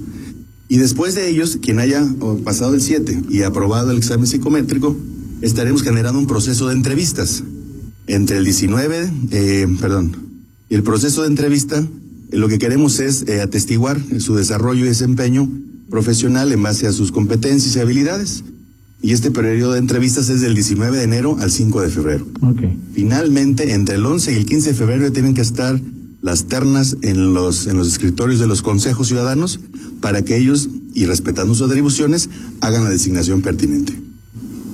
Y 0.68 0.78
después 0.78 1.14
de 1.14 1.28
ellos, 1.28 1.59
quien 1.61 1.78
haya 1.78 2.06
pasado 2.44 2.75
el 2.75 2.80
7 2.80 3.25
y 3.28 3.42
aprobado 3.42 3.90
el 3.90 3.99
examen 3.99 4.26
psicométrico, 4.26 4.97
estaremos 5.42 5.83
generando 5.83 6.18
un 6.18 6.26
proceso 6.26 6.68
de 6.68 6.75
entrevistas. 6.75 7.42
Entre 8.06 8.37
el 8.37 8.44
19, 8.44 9.11
eh, 9.30 9.66
perdón, 9.80 10.16
y 10.68 10.75
el 10.75 10.83
proceso 10.83 11.23
de 11.23 11.28
entrevista, 11.28 11.78
eh, 12.30 12.37
lo 12.37 12.49
que 12.49 12.59
queremos 12.59 13.00
es 13.00 13.25
eh, 13.28 13.40
atestiguar 13.40 13.99
su 14.18 14.35
desarrollo 14.35 14.85
y 14.85 14.88
desempeño 14.88 15.49
profesional 15.88 16.52
en 16.52 16.62
base 16.62 16.87
a 16.87 16.92
sus 16.92 17.12
competencias 17.12 17.76
y 17.76 17.80
habilidades. 17.80 18.44
Y 19.00 19.12
este 19.12 19.30
periodo 19.30 19.73
de 19.73 19.78
entrevistas 19.78 20.30
es 20.30 20.40
del 20.40 20.54
19 20.54 20.97
de 20.97 21.04
enero 21.04 21.37
al 21.38 21.50
5 21.50 21.83
de 21.83 21.90
febrero. 21.90 22.26
Finalmente, 22.94 23.73
entre 23.73 23.97
el 23.97 24.06
11 24.06 24.33
y 24.33 24.37
el 24.37 24.47
15 24.47 24.71
de 24.71 24.75
febrero 24.75 25.12
tienen 25.12 25.35
que 25.35 25.42
estar 25.42 25.78
las 26.25 26.47
ternas 26.47 26.97
en 27.02 27.35
los, 27.35 27.66
en 27.66 27.76
los 27.76 27.87
escritorios 27.87 28.40
de 28.40 28.47
los 28.47 28.62
consejos 28.62 29.09
ciudadanos 29.09 29.61
para 30.00 30.23
que 30.23 30.38
ellos, 30.38 30.71
y 30.95 31.04
respetando 31.04 31.54
sus 31.54 31.69
atribuciones, 31.69 32.31
hagan 32.62 32.83
la 32.83 32.88
designación 32.88 33.43
pertinente. 33.43 33.93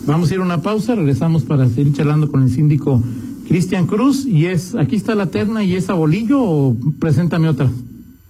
Vamos 0.06 0.30
a 0.30 0.34
ir 0.34 0.40
a 0.40 0.44
una 0.44 0.62
pausa, 0.62 0.94
regresamos 0.94 1.42
para 1.42 1.68
seguir 1.68 1.92
charlando 1.92 2.30
con 2.30 2.44
el 2.44 2.52
síndico 2.52 3.02
Cristian 3.48 3.88
Cruz. 3.88 4.26
Y 4.26 4.46
es, 4.46 4.76
aquí 4.76 4.94
está 4.94 5.16
la 5.16 5.26
terna 5.26 5.64
y 5.64 5.74
es 5.74 5.90
a 5.90 5.94
bolillo 5.94 6.40
o 6.40 6.76
preséntame 7.00 7.48
otra. 7.48 7.68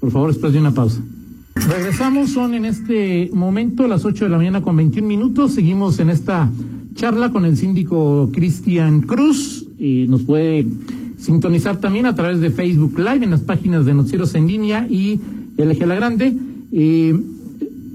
Por 0.00 0.10
favor, 0.10 0.32
después 0.32 0.54
de 0.54 0.58
una 0.58 0.72
pausa. 0.72 1.02
Regresamos, 1.56 2.30
son 2.30 2.54
en 2.54 2.64
este 2.64 3.28
momento 3.34 3.86
las 3.86 4.06
8 4.06 4.24
de 4.24 4.30
la 4.30 4.38
mañana 4.38 4.62
con 4.62 4.76
21 4.76 5.06
minutos. 5.06 5.52
Seguimos 5.52 5.98
en 5.98 6.08
esta 6.08 6.50
charla 6.94 7.30
con 7.30 7.44
el 7.44 7.58
síndico 7.58 8.30
Cristian 8.32 9.02
Cruz 9.02 9.66
y 9.78 10.06
nos 10.08 10.22
puede 10.22 10.66
sintonizar 11.20 11.78
también 11.78 12.06
a 12.06 12.14
través 12.14 12.40
de 12.40 12.50
Facebook 12.50 12.98
Live 12.98 13.24
en 13.24 13.30
las 13.30 13.40
páginas 13.40 13.84
de 13.84 13.94
Noticieros 13.94 14.34
en 14.34 14.46
línea 14.46 14.86
y 14.88 15.20
LG 15.56 15.86
La 15.86 15.94
Grande. 15.94 16.34
Eh, 16.72 17.20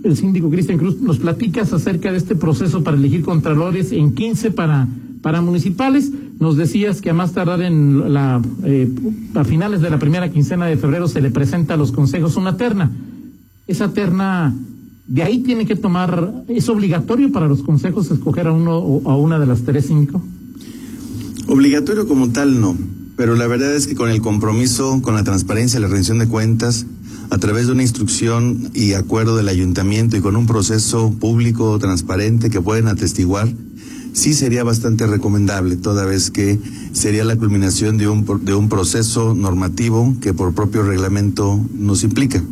el 0.03 0.15
síndico 0.15 0.51
Cristian 0.51 0.77
Cruz 0.77 1.01
nos 1.01 1.17
platicas 1.17 1.74
acerca 1.74 2.12
de 2.12 2.20
este 2.20 2.36
proceso 2.36 2.84
para 2.84 2.96
elegir 2.96 3.24
contralores 3.24 3.91
en 3.91 4.13
15 4.13 4.51
para, 4.51 4.88
para 5.22 5.41
municipales. 5.41 6.12
Nos 6.39 6.58
decías 6.58 7.01
que 7.01 7.10
a 7.10 7.13
más 7.13 7.34
tardar 7.34 7.62
en 7.62 8.13
la, 8.13 8.39
eh, 8.63 8.88
a 9.34 9.44
finales 9.44 9.82
de 9.82 9.89
la 9.89 9.98
primera 9.98 10.29
quincena 10.29 10.67
de 10.67 10.77
febrero 10.77 11.08
se 11.08 11.22
le 11.22 11.32
presenta 11.32 11.74
a 11.74 11.77
los 11.77 11.91
consejos 11.91 12.36
una 12.36 12.55
terna. 12.55 12.91
Esa 13.65 13.94
terna, 13.94 14.53
de 15.08 15.24
ahí 15.24 15.39
tiene 15.39 15.65
que 15.65 15.75
tomar, 15.75 16.44
es 16.48 16.70
obligatorio 16.70 17.32
para 17.32 17.48
los 17.48 17.63
consejos 17.63 18.12
escoger 18.12 18.46
a 18.46 18.51
uno 18.51 18.77
o 18.77 19.10
a 19.10 19.17
una 19.17 19.39
de 19.39 19.48
las 19.48 19.63
tres 19.63 19.88
cinco. 19.88 20.22
Obligatorio 21.48 22.08
como 22.08 22.29
tal 22.29 22.60
no, 22.60 22.75
pero 23.15 23.36
la 23.36 23.48
verdad 23.48 23.74
es 23.74 23.88
que 23.88 23.95
con 23.95 24.10
el 24.10 24.22
compromiso, 24.22 25.01
con 25.01 25.15
la 25.15 25.24
transparencia, 25.24 25.79
la 25.79 25.88
rendición 25.88 26.19
de 26.19 26.27
cuentas, 26.27 26.86
a 27.29 27.38
través 27.38 27.67
de 27.67 27.74
una 27.74 27.81
instrucción 27.81 28.72
y 28.74 28.93
acuerdo 28.93 29.36
del 29.36 29.48
ayuntamiento 29.48 30.17
y 30.17 30.22
con 30.22 30.36
un 30.36 30.45
proceso 30.45 31.12
público 31.12 31.77
transparente 31.79 32.50
que 32.50 32.62
pueden 32.62 32.88
atestiguar, 32.88 33.51
sí 34.13 34.34
sería 34.34 34.63
bastante 34.63 35.07
recomendable, 35.07 35.75
toda 35.75 36.05
vez 36.05 36.31
que 36.31 36.60
sería 36.93 37.25
la 37.25 37.36
culminación 37.36 37.98
de 37.98 38.07
un, 38.07 38.25
de 38.43 38.53
un 38.53 38.69
proceso 38.69 39.34
normativo 39.34 40.15
que 40.22 40.34
por 40.34 40.53
propio 40.53 40.84
reglamento 40.84 41.60
nos 41.74 42.03
implica. 42.03 42.43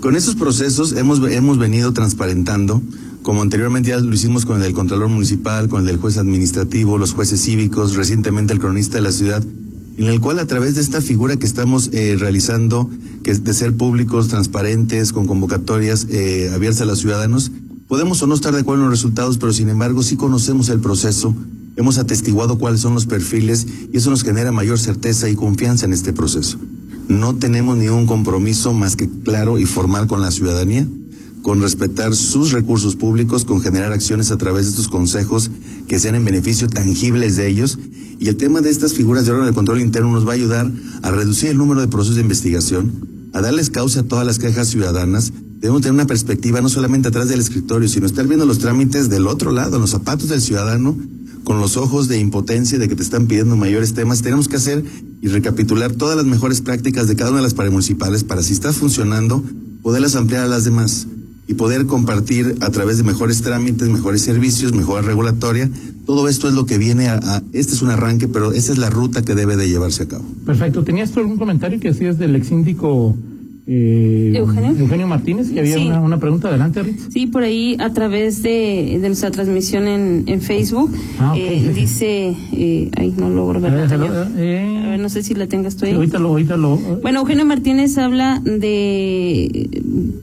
Con 0.00 0.16
esos 0.16 0.34
procesos 0.34 0.92
hemos, 0.92 1.20
hemos 1.30 1.58
venido 1.58 1.92
transparentando, 1.92 2.82
como 3.22 3.42
anteriormente 3.42 3.90
ya 3.90 3.98
lo 3.98 4.14
hicimos 4.14 4.46
con 4.46 4.56
el 4.56 4.62
del 4.62 4.72
Contralor 4.72 5.08
Municipal, 5.08 5.68
con 5.68 5.80
el 5.80 5.86
del 5.86 5.98
juez 5.98 6.16
administrativo, 6.16 6.98
los 6.98 7.12
jueces 7.12 7.42
cívicos, 7.42 7.96
recientemente 7.96 8.54
el 8.54 8.60
cronista 8.60 8.96
de 8.96 9.02
la 9.02 9.12
ciudad, 9.12 9.44
en 10.00 10.06
el 10.06 10.18
cual 10.18 10.38
a 10.38 10.46
través 10.46 10.76
de 10.76 10.80
esta 10.80 11.02
figura 11.02 11.36
que 11.36 11.44
estamos 11.44 11.90
eh, 11.92 12.16
realizando, 12.18 12.88
que 13.22 13.30
es 13.30 13.44
de 13.44 13.52
ser 13.52 13.76
públicos, 13.76 14.28
transparentes, 14.28 15.12
con 15.12 15.26
convocatorias 15.26 16.06
eh, 16.08 16.50
abiertas 16.54 16.80
a 16.80 16.84
los 16.86 17.00
ciudadanos, 17.00 17.52
podemos 17.86 18.22
o 18.22 18.26
no 18.26 18.34
estar 18.34 18.54
de 18.54 18.60
acuerdo 18.60 18.84
en 18.84 18.88
los 18.88 18.98
resultados, 18.98 19.36
pero 19.36 19.52
sin 19.52 19.68
embargo 19.68 20.02
sí 20.02 20.16
conocemos 20.16 20.70
el 20.70 20.80
proceso, 20.80 21.34
hemos 21.76 21.98
atestiguado 21.98 22.58
cuáles 22.58 22.80
son 22.80 22.94
los 22.94 23.04
perfiles 23.04 23.66
y 23.92 23.98
eso 23.98 24.08
nos 24.08 24.22
genera 24.22 24.52
mayor 24.52 24.78
certeza 24.78 25.28
y 25.28 25.36
confianza 25.36 25.84
en 25.84 25.92
este 25.92 26.14
proceso. 26.14 26.56
No 27.08 27.34
tenemos 27.34 27.76
ningún 27.76 28.06
compromiso 28.06 28.72
más 28.72 28.96
que 28.96 29.06
claro 29.06 29.58
y 29.58 29.66
formal 29.66 30.06
con 30.06 30.22
la 30.22 30.30
ciudadanía, 30.30 30.88
con 31.42 31.60
respetar 31.60 32.16
sus 32.16 32.52
recursos 32.52 32.96
públicos, 32.96 33.44
con 33.44 33.60
generar 33.60 33.92
acciones 33.92 34.30
a 34.30 34.38
través 34.38 34.64
de 34.64 34.70
estos 34.70 34.88
consejos 34.88 35.50
que 35.88 35.98
sean 35.98 36.14
en 36.14 36.24
beneficio 36.24 36.68
tangibles 36.68 37.36
de 37.36 37.48
ellos. 37.48 37.78
Y 38.20 38.28
el 38.28 38.36
tema 38.36 38.60
de 38.60 38.68
estas 38.68 38.92
figuras 38.92 39.24
de 39.24 39.30
órgano 39.30 39.48
de 39.48 39.54
control 39.54 39.80
interno 39.80 40.12
nos 40.12 40.26
va 40.26 40.32
a 40.32 40.34
ayudar 40.34 40.70
a 41.00 41.10
reducir 41.10 41.48
el 41.48 41.56
número 41.56 41.80
de 41.80 41.88
procesos 41.88 42.16
de 42.16 42.20
investigación, 42.20 43.30
a 43.32 43.40
darles 43.40 43.70
causa 43.70 44.00
a 44.00 44.02
todas 44.02 44.26
las 44.26 44.38
quejas 44.38 44.68
ciudadanas. 44.68 45.32
Debemos 45.58 45.80
tener 45.80 45.94
una 45.94 46.06
perspectiva 46.06 46.60
no 46.60 46.68
solamente 46.68 47.08
atrás 47.08 47.30
del 47.30 47.40
escritorio, 47.40 47.88
sino 47.88 48.04
estar 48.04 48.26
viendo 48.26 48.44
los 48.44 48.58
trámites 48.58 49.08
del 49.08 49.26
otro 49.26 49.52
lado, 49.52 49.78
los 49.78 49.88
zapatos 49.88 50.28
del 50.28 50.42
ciudadano, 50.42 50.98
con 51.44 51.60
los 51.60 51.78
ojos 51.78 52.08
de 52.08 52.18
impotencia 52.18 52.78
de 52.78 52.90
que 52.90 52.94
te 52.94 53.02
están 53.02 53.26
pidiendo 53.26 53.56
mayores 53.56 53.94
temas. 53.94 54.20
Tenemos 54.20 54.48
que 54.48 54.56
hacer 54.56 54.84
y 55.22 55.28
recapitular 55.28 55.92
todas 55.92 56.14
las 56.14 56.26
mejores 56.26 56.60
prácticas 56.60 57.08
de 57.08 57.16
cada 57.16 57.30
una 57.30 57.38
de 57.38 57.44
las 57.44 57.54
paramunicipales 57.54 58.22
para 58.22 58.42
si 58.42 58.52
está 58.52 58.74
funcionando, 58.74 59.42
poderlas 59.80 60.14
ampliar 60.14 60.42
a 60.42 60.48
las 60.48 60.64
demás 60.64 61.06
y 61.50 61.54
poder 61.54 61.86
compartir 61.86 62.54
a 62.60 62.70
través 62.70 62.98
de 62.98 63.02
mejores 63.02 63.42
trámites, 63.42 63.88
mejores 63.88 64.22
servicios, 64.22 64.72
mejor 64.72 65.04
regulatoria. 65.04 65.68
Todo 66.06 66.28
esto 66.28 66.46
es 66.46 66.54
lo 66.54 66.64
que 66.64 66.78
viene 66.78 67.08
a, 67.08 67.42
este 67.52 67.74
es 67.74 67.82
un 67.82 67.90
arranque, 67.90 68.28
pero 68.28 68.52
esa 68.52 68.70
es 68.70 68.78
la 68.78 68.88
ruta 68.88 69.22
que 69.22 69.34
debe 69.34 69.56
de 69.56 69.68
llevarse 69.68 70.04
a 70.04 70.06
cabo. 70.06 70.24
Perfecto. 70.46 70.84
¿Tenías 70.84 71.16
algún 71.16 71.38
comentario 71.38 71.80
que 71.80 71.88
hacías 71.88 72.18
del 72.18 72.36
ex 72.36 72.52
eh, 73.72 74.32
¿Eugenio? 74.34 75.06
Martínez? 75.06 75.50
Que 75.52 75.60
había 75.60 75.76
Sí. 75.76 75.86
una, 75.86 76.00
una 76.00 76.18
pregunta. 76.18 76.48
Adelante, 76.48 76.82
Ritz. 76.82 77.08
Sí, 77.12 77.26
por 77.28 77.44
ahí 77.44 77.76
a 77.78 77.92
través 77.92 78.42
de, 78.42 78.98
de 79.00 79.06
nuestra 79.08 79.30
transmisión 79.30 79.86
en, 79.86 80.24
en 80.26 80.40
Facebook 80.40 80.90
Ah, 81.20 81.34
eh, 81.36 81.70
dice, 81.72 82.34
eh, 82.52 82.90
ay, 82.96 83.14
no 83.16 83.30
logro 83.30 83.58
A 83.58 83.62
ver 83.62 83.70
ver, 83.72 83.80
la 83.80 83.86
déjalo, 83.86 84.06
señal. 84.24 84.32
eh, 84.38 84.82
A 84.86 84.88
ver, 84.90 85.00
no 85.00 85.08
sé 85.08 85.22
si 85.22 85.34
la 85.34 85.46
tengas 85.46 85.76
tú 85.76 85.86
ahí. 85.86 85.92
ahorita 85.92 86.18
lo, 86.18 86.28
ahorita 86.30 86.56
lo. 86.56 86.76
Bueno, 86.76 87.20
Eugenio 87.20 87.44
Martínez 87.46 87.96
habla 87.98 88.40
de 88.44 89.68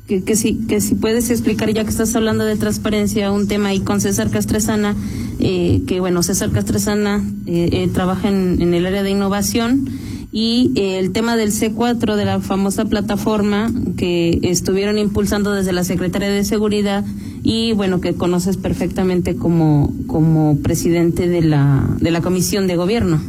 que, 0.08 0.24
que 0.24 0.36
si 0.36 0.56
que 0.68 0.82
si 0.82 0.96
puedes 0.96 1.30
explicar 1.30 1.72
ya 1.74 1.84
que 1.84 1.90
estás 1.90 2.14
hablando 2.16 2.44
de 2.44 2.56
transparencia 2.58 3.32
un 3.32 3.48
tema 3.48 3.70
ahí 3.70 3.80
con 3.80 4.02
César 4.02 4.30
Castresana, 4.30 4.96
eh, 5.40 5.82
que 5.88 6.00
bueno 6.02 6.22
César 6.24 6.52
Castresana 6.52 7.24
eh, 7.46 7.70
eh, 7.72 7.90
trabaja 7.94 8.28
en, 8.30 8.62
en 8.62 8.74
el 8.74 8.86
área 8.86 9.04
de 9.04 9.12
innovación 9.12 9.88
y 10.32 10.72
eh, 10.76 11.00
el 11.00 11.12
tema 11.12 11.36
del 11.38 11.52
C4 11.52 12.16
de 12.16 12.26
la 12.26 12.40
famosa 12.42 12.86
plataforma 12.86 13.72
que 13.96 14.40
estuvieron 14.44 14.98
impulsando 14.98 15.52
desde 15.54 15.72
la 15.74 15.84
Secretaría 15.84 16.30
de 16.30 16.44
Seguridad 16.44 17.06
y 17.44 17.72
bueno 17.74 18.02
que 18.02 18.14
conoces 18.14 18.58
perfectamente 18.58 19.36
como 19.36 19.94
como 20.06 20.58
presidente 20.60 21.28
de 21.28 21.42
la 21.42 21.88
de 22.02 22.12
la 22.12 22.22
Comisión 22.22 22.68
de 22.68 22.76
Gobierno. 22.76 23.22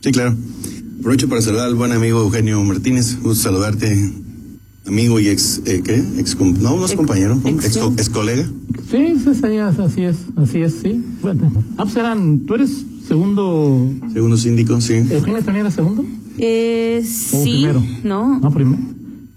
Sí, 0.00 0.12
claro. 0.12 0.36
Aprovecho 1.00 1.28
para 1.28 1.40
saludar 1.42 1.66
al 1.66 1.74
buen 1.74 1.92
amigo 1.92 2.20
Eugenio 2.22 2.62
Martínez. 2.62 3.18
Gusto 3.20 3.42
saludarte, 3.42 4.10
amigo 4.86 5.18
y 5.20 5.28
ex, 5.28 5.60
eh, 5.66 5.82
¿qué? 5.84 6.02
Ex, 6.18 6.38
no, 6.40 6.76
no 6.76 6.84
es 6.86 6.92
Ex- 6.92 6.96
compañero, 6.96 7.38
ex- 7.44 7.64
ex, 7.66 7.76
ex 7.76 8.08
colega. 8.10 8.48
Sí, 8.90 9.14
sí, 9.22 9.34
sí, 9.34 9.56
así 9.58 10.02
es, 10.04 10.16
así 10.36 10.58
es, 10.60 10.74
sí. 10.82 11.04
Bueno, 11.20 11.50
ah, 11.76 11.84
pues 11.84 11.96
eran, 11.96 12.40
tú 12.46 12.54
eres 12.54 12.84
segundo. 13.08 13.90
Segundo 14.12 14.36
síndico, 14.36 14.80
sí. 14.80 14.94
¿Eugenio 14.94 15.42
también 15.42 15.66
era 15.66 15.70
segundo? 15.70 16.04
Eh, 16.38 17.00
¿O 17.02 17.06
sí, 17.44 17.50
primero? 17.62 17.84
no, 18.02 18.38
No, 18.40 18.50
primero. 18.52 18.78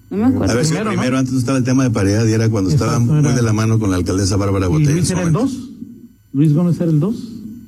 no 0.09 0.17
me 0.17 0.25
acuerdo. 0.25 0.51
A 0.51 0.55
ver 0.55 0.65
si 0.65 0.71
primero, 0.71 0.89
primero, 0.91 1.11
¿no? 1.13 1.17
antes 1.19 1.33
no 1.33 1.39
estaba 1.39 1.57
el 1.57 1.63
tema 1.63 1.83
de 1.83 1.89
paridad 1.91 2.25
y 2.25 2.31
era 2.31 2.49
cuando 2.49 2.69
Exacto, 2.71 2.93
estaba 2.93 3.05
muy 3.05 3.19
era- 3.19 3.35
de 3.35 3.41
la 3.41 3.53
mano 3.53 3.79
con 3.79 3.89
la 3.91 3.97
alcaldesa 3.97 4.35
Bárbara 4.37 4.65
¿Y 4.67 4.69
Botella. 4.69 4.91
Luis 4.91 5.09
era 5.11 5.21
el 5.23 5.31
momento. 5.31 5.53
dos? 5.53 5.69
¿Luis 6.33 6.53
Gómez 6.53 6.75
era 6.81 6.91
el 6.91 6.99
dos? 6.99 7.15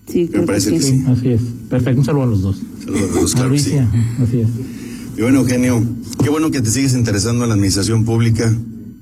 Sí, 0.08 0.28
creo 0.28 0.46
parece 0.46 0.72
que 0.72 0.78
que 0.78 0.82
sí. 0.84 0.92
sí. 1.00 1.04
Así 1.08 1.28
es. 1.30 1.42
Perfecto, 1.70 2.00
un 2.00 2.06
saludo 2.06 2.24
a 2.24 2.28
los 2.28 2.42
dos. 2.42 2.58
Saludos, 2.84 3.34
claro 3.36 3.52
que 3.52 3.60
sí. 3.60 3.72
Mauricia, 3.76 3.92
así 4.24 4.40
es. 4.42 4.48
Y 5.18 5.22
bueno, 5.22 5.40
Eugenio, 5.42 5.84
qué 6.24 6.30
bueno 6.30 6.50
que 6.50 6.62
te 6.62 6.72
sigues 6.72 6.94
interesando 6.96 7.44
en 7.44 7.50
la 7.50 7.56
administración 7.56 8.06
pública. 8.06 8.56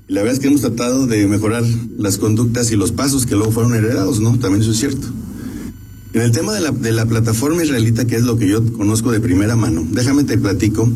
Y 0.08 0.12
la 0.12 0.20
verdad 0.22 0.34
es 0.34 0.40
que 0.40 0.48
hemos 0.48 0.60
tratado 0.62 1.06
de 1.06 1.26
mejorar 1.26 1.62
las 1.96 2.18
conductas 2.18 2.70
y 2.72 2.76
los 2.76 2.92
pasos 2.92 3.24
que 3.24 3.36
luego 3.36 3.52
fueron 3.52 3.74
heredados, 3.74 4.20
¿no? 4.20 4.38
También 4.38 4.62
eso 4.62 4.72
es 4.72 4.78
cierto. 4.78 5.06
En 6.14 6.22
el 6.22 6.32
tema 6.32 6.54
de 6.54 6.60
la, 6.60 6.70
de 6.70 6.92
la 6.92 7.04
plataforma 7.04 7.62
israelita, 7.62 8.06
que 8.06 8.16
es 8.16 8.22
lo 8.22 8.38
que 8.38 8.48
yo 8.48 8.72
conozco 8.72 9.12
de 9.12 9.20
primera 9.20 9.56
mano, 9.56 9.86
déjame 9.92 10.24
te 10.24 10.38
platico 10.38 10.90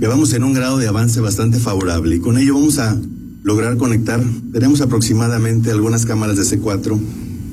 que 0.00 0.06
vamos 0.06 0.32
en 0.32 0.44
un 0.44 0.54
grado 0.54 0.78
de 0.78 0.88
avance 0.88 1.20
bastante 1.20 1.58
favorable 1.58 2.16
y 2.16 2.20
con 2.20 2.38
ello 2.38 2.54
vamos 2.54 2.78
a 2.78 2.98
lograr 3.42 3.76
conectar, 3.76 4.22
tenemos 4.52 4.80
aproximadamente 4.80 5.70
algunas 5.70 6.06
cámaras 6.06 6.36
de 6.36 6.42
C4 6.42 6.98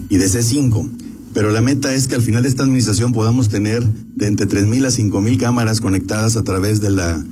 y 0.10 0.18
de 0.18 0.26
C5, 0.26 0.90
pero 1.34 1.52
la 1.52 1.62
meta 1.62 1.94
es 1.94 2.08
que 2.08 2.16
al 2.16 2.22
final 2.22 2.44
de 2.44 2.50
esta 2.50 2.64
administración 2.64 3.12
podamos 3.12 3.50
tener 3.50 3.84
de 3.84 4.28
entre 4.28 4.48
3.000 4.48 4.86
a 4.86 4.90
5.000 4.90 5.38
cámaras 5.40 5.82
conectadas 5.82 6.38
a 6.38 6.44
través 6.44 6.80
de 6.82 6.90
la 6.90 7.24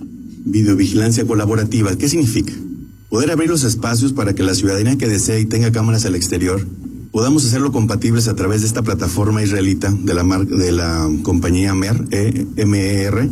videovigilancia 0.45 1.25
colaborativa. 1.25 1.95
¿Qué 1.95 2.09
significa? 2.09 2.53
Poder 3.09 3.31
abrir 3.31 3.49
los 3.49 3.63
espacios 3.63 4.13
para 4.13 4.35
que 4.35 4.43
la 4.43 4.53
ciudadanía 4.53 4.97
que 4.97 5.07
desee 5.07 5.39
y 5.39 5.45
tenga 5.45 5.71
cámaras 5.71 6.05
al 6.05 6.15
exterior 6.15 6.65
podamos 7.11 7.45
hacerlo 7.45 7.71
compatibles 7.71 8.27
a 8.27 8.35
través 8.35 8.61
de 8.61 8.67
esta 8.67 8.81
plataforma 8.83 9.43
israelita 9.43 9.91
de 9.91 10.13
la 10.13 10.23
marca 10.23 10.55
de 10.55 10.71
la 10.71 11.09
compañía 11.23 11.73
MER, 11.75 12.05
E- 12.11 12.65
MER, 12.65 13.29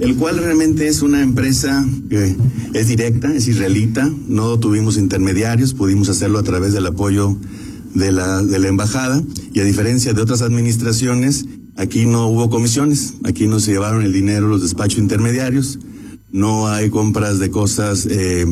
el 0.00 0.16
cual 0.16 0.38
realmente 0.38 0.86
es 0.86 1.02
una 1.02 1.22
empresa 1.22 1.84
que 2.08 2.36
es 2.74 2.86
directa, 2.88 3.34
es 3.34 3.48
israelita, 3.48 4.08
no 4.28 4.58
tuvimos 4.58 4.96
intermediarios, 4.96 5.74
pudimos 5.74 6.08
hacerlo 6.08 6.38
a 6.38 6.42
través 6.44 6.72
del 6.72 6.86
apoyo 6.86 7.36
de 7.94 8.12
la, 8.12 8.42
de 8.42 8.58
la 8.58 8.68
embajada. 8.68 9.22
Y 9.52 9.60
a 9.60 9.64
diferencia 9.64 10.12
de 10.12 10.22
otras 10.22 10.42
administraciones, 10.42 11.46
aquí 11.76 12.06
no 12.06 12.28
hubo 12.28 12.50
comisiones, 12.50 13.14
aquí 13.24 13.48
no 13.48 13.58
se 13.58 13.72
llevaron 13.72 14.02
el 14.02 14.12
dinero 14.12 14.46
los 14.46 14.62
despachos 14.62 14.98
intermediarios, 15.00 15.80
no 16.30 16.68
hay 16.68 16.90
compras 16.90 17.38
de 17.40 17.50
cosas 17.50 18.06
eh, 18.08 18.46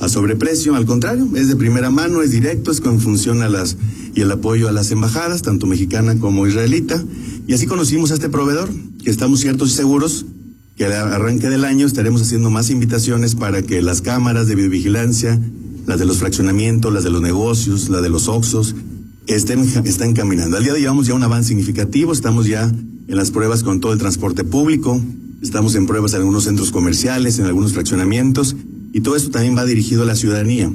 a 0.00 0.08
sobreprecio, 0.08 0.74
al 0.74 0.86
contrario, 0.86 1.28
es 1.36 1.48
de 1.48 1.56
primera 1.56 1.90
mano, 1.90 2.22
es 2.22 2.30
directo, 2.30 2.70
es 2.70 2.80
con 2.80 3.00
función 3.00 3.42
a 3.42 3.48
las 3.48 3.76
y 4.14 4.22
el 4.22 4.30
apoyo 4.32 4.68
a 4.68 4.72
las 4.72 4.90
embajadas, 4.90 5.42
tanto 5.42 5.66
mexicana 5.66 6.18
como 6.18 6.46
israelita, 6.46 7.04
y 7.46 7.52
así 7.52 7.66
conocimos 7.66 8.10
a 8.10 8.14
este 8.14 8.28
proveedor, 8.28 8.70
que 9.04 9.10
estamos 9.10 9.40
ciertos 9.40 9.70
y 9.72 9.76
seguros 9.76 10.26
que 10.76 10.86
al 10.86 10.92
arranque 10.92 11.50
del 11.50 11.66
año 11.66 11.86
estaremos 11.86 12.22
haciendo 12.22 12.48
más 12.48 12.70
invitaciones 12.70 13.34
para 13.34 13.60
que 13.60 13.82
las 13.82 14.00
cámaras 14.00 14.46
de 14.46 14.54
videovigilancia, 14.54 15.38
las 15.86 15.98
de 15.98 16.06
los 16.06 16.16
fraccionamientos, 16.16 16.90
las 16.90 17.04
de 17.04 17.10
los 17.10 17.20
negocios, 17.20 17.90
las 17.90 18.02
de 18.02 18.08
los 18.08 18.28
oxos, 18.28 18.74
estén, 19.26 19.60
estén 19.84 20.14
caminando. 20.14 20.56
Al 20.56 20.62
día 20.62 20.72
de 20.72 20.78
hoy 20.78 20.82
llevamos 20.82 21.06
ya 21.06 21.12
un 21.12 21.22
avance 21.22 21.48
significativo, 21.48 22.14
estamos 22.14 22.46
ya 22.46 22.62
en 22.62 23.16
las 23.16 23.30
pruebas 23.30 23.62
con 23.62 23.80
todo 23.80 23.92
el 23.92 23.98
transporte 23.98 24.42
público, 24.42 24.98
estamos 25.42 25.74
en 25.74 25.86
pruebas 25.86 26.14
en 26.14 26.20
algunos 26.20 26.44
centros 26.44 26.70
comerciales, 26.70 27.38
en 27.38 27.44
algunos 27.44 27.74
fraccionamientos, 27.74 28.56
y 28.92 29.00
todo 29.00 29.16
esto 29.16 29.30
también 29.30 29.56
va 29.56 29.64
dirigido 29.64 30.02
a 30.02 30.06
la 30.06 30.14
ciudadanía. 30.14 30.70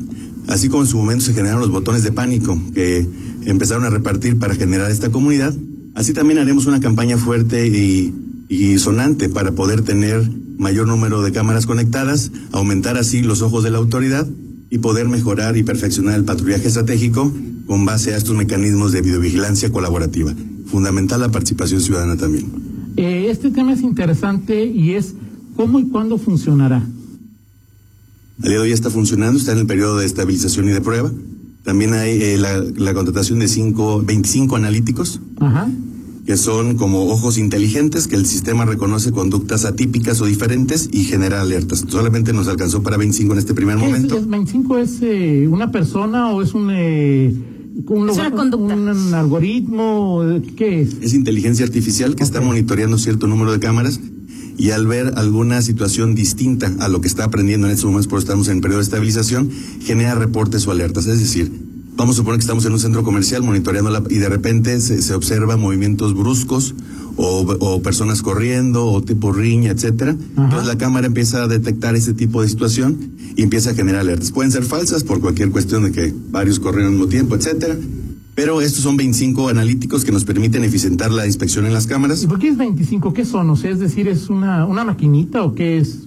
Así 0.48 0.70
como 0.70 0.84
en 0.84 0.90
su 0.90 0.98
momento 0.98 1.26
se 1.26 1.34
generaron 1.34 1.62
los 1.62 1.72
botones 1.72 2.04
de 2.04 2.12
pánico 2.12 2.60
que 2.74 3.08
empezaron 3.46 3.84
a 3.84 3.90
repartir 3.90 4.38
para 4.38 4.56
generar 4.56 4.92
esta 4.92 5.10
comunidad, 5.10 5.54
así 5.96 6.14
también 6.14 6.40
haremos 6.40 6.66
una 6.66 6.80
campaña 6.80 7.18
fuerte 7.18 7.68
y, 7.68 8.14
y 8.48 8.78
sonante 8.78 9.30
para 9.30 9.54
poder 9.54 9.82
tener 9.82 10.30
mayor 10.58 10.88
número 10.88 11.22
de 11.22 11.32
cámaras 11.32 11.66
conectadas, 11.66 12.32
aumentar 12.52 12.98
así 12.98 13.22
los 13.22 13.42
ojos 13.42 13.64
de 13.64 13.72
la 13.72 13.78
autoridad 13.78 14.28
y 14.70 14.78
poder 14.78 15.08
mejorar 15.08 15.58
y 15.58 15.64
perfeccionar 15.64 16.16
el 16.16 16.26
patrullaje 16.26 16.68
estratégico 16.68 17.32
con 17.66 17.86
base 17.86 18.14
a 18.14 18.18
estos 18.18 18.36
mecanismos 18.36 18.92
de 18.92 19.02
videovigilancia 19.02 19.72
colaborativa. 19.72 20.34
Fundamental 20.68 21.22
la 21.22 21.30
participación 21.30 21.82
ciudadana 21.82 22.18
también. 22.18 22.46
Eh, 22.98 23.28
este 23.30 23.52
tema 23.52 23.74
es 23.74 23.82
interesante 23.82 24.66
y 24.66 24.92
es 24.92 25.16
cómo 25.56 25.80
y 25.80 25.88
cuándo 25.88 26.18
funcionará. 26.18 26.86
Al 28.42 28.50
día 28.50 28.58
de 28.58 28.60
hoy 28.60 28.72
está 28.72 28.90
funcionando, 28.90 29.40
está 29.40 29.54
en 29.54 29.60
el 29.60 29.66
periodo 29.68 29.98
de 29.98 30.06
estabilización 30.06 30.68
y 30.68 30.72
de 30.72 30.82
prueba. 30.82 31.12
También 31.64 31.94
hay 31.94 32.22
eh, 32.22 32.38
la, 32.38 32.60
la 32.60 32.94
contratación 32.94 33.40
de 33.40 33.48
cinco, 33.48 34.04
25 34.06 34.56
analíticos, 34.56 35.20
Ajá. 35.40 35.70
que 36.26 36.38
son 36.38 36.76
como 36.76 37.06
ojos 37.08 37.38
inteligentes, 37.38 38.08
que 38.08 38.16
el 38.16 38.26
sistema 38.26 38.66
reconoce 38.66 39.12
conductas 39.12 39.66
atípicas 39.66 40.22
o 40.22 40.26
diferentes 40.26 40.90
y 40.92 41.06
genera 41.06 41.42
alertas. 41.42 41.86
Solamente 41.88 42.34
nos 42.34 42.48
alcanzó 42.48 42.84
para 42.84 42.98
25 42.98 43.34
en 43.34 43.40
este 43.40 43.54
primer 43.54 43.78
¿Qué 43.78 43.86
es, 43.86 43.92
momento. 43.92 44.18
es 44.18 44.28
25 44.28 44.78
es 44.78 44.98
eh, 45.02 45.48
una 45.50 45.72
persona 45.72 46.30
o 46.32 46.42
es 46.44 46.54
un, 46.54 46.70
eh, 46.72 47.34
un, 47.88 48.10
Es 48.10 48.18
una 48.18 48.32
conducta. 48.32 48.76
un 48.76 49.14
algoritmo? 49.14 50.22
¿Qué 50.56 50.82
es? 50.82 50.98
Es 51.02 51.14
inteligencia 51.14 51.66
artificial 51.66 52.16
que 52.16 52.24
está 52.24 52.42
monitoreando 52.42 52.98
cierto 53.00 53.26
número 53.28 53.54
de 53.54 53.60
cámaras 53.60 54.00
y 54.58 54.72
al 54.72 54.88
ver 54.88 55.14
alguna 55.16 55.62
situación 55.62 56.16
distinta 56.16 56.72
a 56.80 56.88
lo 56.88 57.02
que 57.02 57.08
está 57.08 57.26
aprendiendo 57.26 57.68
en 57.68 57.74
estos 57.74 57.86
momentos, 57.86 58.08
por 58.08 58.20
estamos 58.20 58.48
en 58.48 58.62
periodo 58.62 58.80
de 58.80 58.86
estabilización, 58.86 59.50
genera 59.82 60.16
reportes 60.16 60.66
o 60.68 60.72
alertas. 60.72 61.08
Es 61.08 61.20
decir, 61.20 61.52
vamos 61.98 62.16
a 62.16 62.18
suponer 62.18 62.40
que 62.40 62.44
estamos 62.44 62.66
en 62.66 62.74
un 62.74 62.80
centro 62.80 63.04
comercial 63.04 63.44
monitoreando 63.44 63.90
la- 63.92 64.04
y 64.10 64.16
de 64.18 64.30
repente 64.30 64.80
se, 64.82 65.02
se 65.02 65.14
observa 65.14 65.58
movimientos 65.58 66.14
bruscos 66.16 66.74
o, 67.18 67.42
o 67.60 67.82
personas 67.82 68.22
corriendo 68.22 68.86
o 68.88 69.02
tipo 69.02 69.32
riña, 69.32 69.72
etcétera. 69.72 70.16
Entonces 70.38 70.68
la 70.68 70.78
cámara 70.78 71.08
empieza 71.08 71.44
a 71.44 71.48
detectar 71.48 71.96
ese 71.96 72.14
tipo 72.14 72.42
de 72.42 72.50
situación 72.50 73.12
y 73.38 73.44
empieza 73.44 73.72
a 73.72 73.74
generar 73.74 74.02
alertas. 74.02 74.32
Pueden 74.32 74.52
ser 74.52 74.64
falsas 74.64 75.04
por 75.04 75.20
cualquier 75.22 75.50
cuestión 75.52 75.84
de 75.84 75.92
que 75.92 76.14
varios 76.32 76.60
corrieron 76.60 76.88
al 76.88 76.92
mismo 76.98 77.08
tiempo, 77.08 77.36
etcétera. 77.36 77.78
Pero 78.36 78.60
estos 78.62 78.84
son 78.84 78.98
25 78.98 79.48
analíticos 79.48 80.04
que 80.04 80.12
nos 80.12 80.26
permiten 80.26 80.64
eficientar 80.64 81.10
la 81.12 81.26
inspección 81.26 81.66
en 81.66 81.74
las 81.74 81.88
cámaras. 81.88 82.22
¿Y 82.24 82.28
por 82.28 82.38
qué 82.40 82.50
es 82.50 82.58
25? 82.58 83.14
¿Qué 83.14 83.24
son? 83.26 83.50
O 83.50 83.56
sea, 83.56 83.72
es 83.72 83.80
decir, 83.80 84.08
¿es 84.10 84.30
una, 84.30 84.66
una 84.66 84.84
maquinita 84.84 85.44
o 85.44 85.54
qué 85.56 85.78
es? 85.78 86.00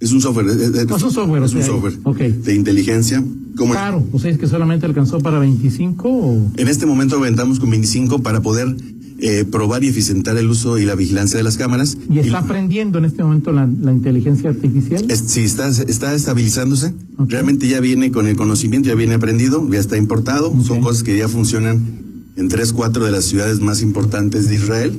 Es 0.00 0.12
un 0.12 0.20
software. 0.22 0.46
Es, 0.48 0.56
es- 0.56 0.86
No, 0.88 0.96
es 0.96 1.02
un 1.02 1.10
software, 1.10 1.42
Es 1.42 1.52
un 1.52 1.60
o 1.60 1.62
sea, 1.62 1.72
software 1.72 1.98
ok. 2.04 2.18
de 2.18 2.54
inteligencia. 2.54 3.22
Como 3.56 3.72
Claro, 3.72 4.02
o 4.12 4.18
sea, 4.18 4.30
es 4.32 4.38
que 4.38 4.48
solamente 4.48 4.84
alcanzó 4.84 5.20
para 5.20 5.38
25 5.38 6.08
o... 6.08 6.50
En 6.56 6.66
este 6.68 6.86
momento 6.86 7.16
aventamos 7.16 7.60
con 7.60 7.70
25 7.70 8.20
para 8.20 8.40
poder 8.42 8.74
eh, 9.26 9.46
probar 9.50 9.82
y 9.84 9.88
eficientar 9.88 10.36
el 10.36 10.48
uso 10.50 10.78
y 10.78 10.84
la 10.84 10.94
vigilancia 10.94 11.38
de 11.38 11.44
las 11.44 11.56
cámaras. 11.56 11.96
Y 12.10 12.18
está 12.18 12.38
aprendiendo 12.40 12.98
en 12.98 13.06
este 13.06 13.22
momento 13.24 13.52
la, 13.52 13.66
la 13.80 13.90
inteligencia 13.90 14.50
artificial. 14.50 15.02
Es- 15.10 15.24
sí, 15.28 15.40
está, 15.40 15.68
está 15.68 16.14
estabilizándose. 16.14 16.92
Realmente 17.18 17.66
ya 17.66 17.80
viene 17.80 18.12
con 18.12 18.26
el 18.26 18.36
conocimiento, 18.36 18.90
ya 18.90 18.94
viene 18.94 19.14
aprendido, 19.14 19.66
ya 19.72 19.78
está 19.80 19.96
importado. 19.96 20.52
Son 20.62 20.82
cosas 20.82 21.02
que 21.02 21.16
ya 21.16 21.28
funcionan 21.28 21.80
en 22.36 22.48
tres, 22.48 22.72
cuatro 22.74 23.04
de 23.06 23.12
las 23.12 23.24
ciudades 23.24 23.60
más 23.60 23.80
importantes 23.80 24.48
de 24.50 24.56
Israel. 24.56 24.92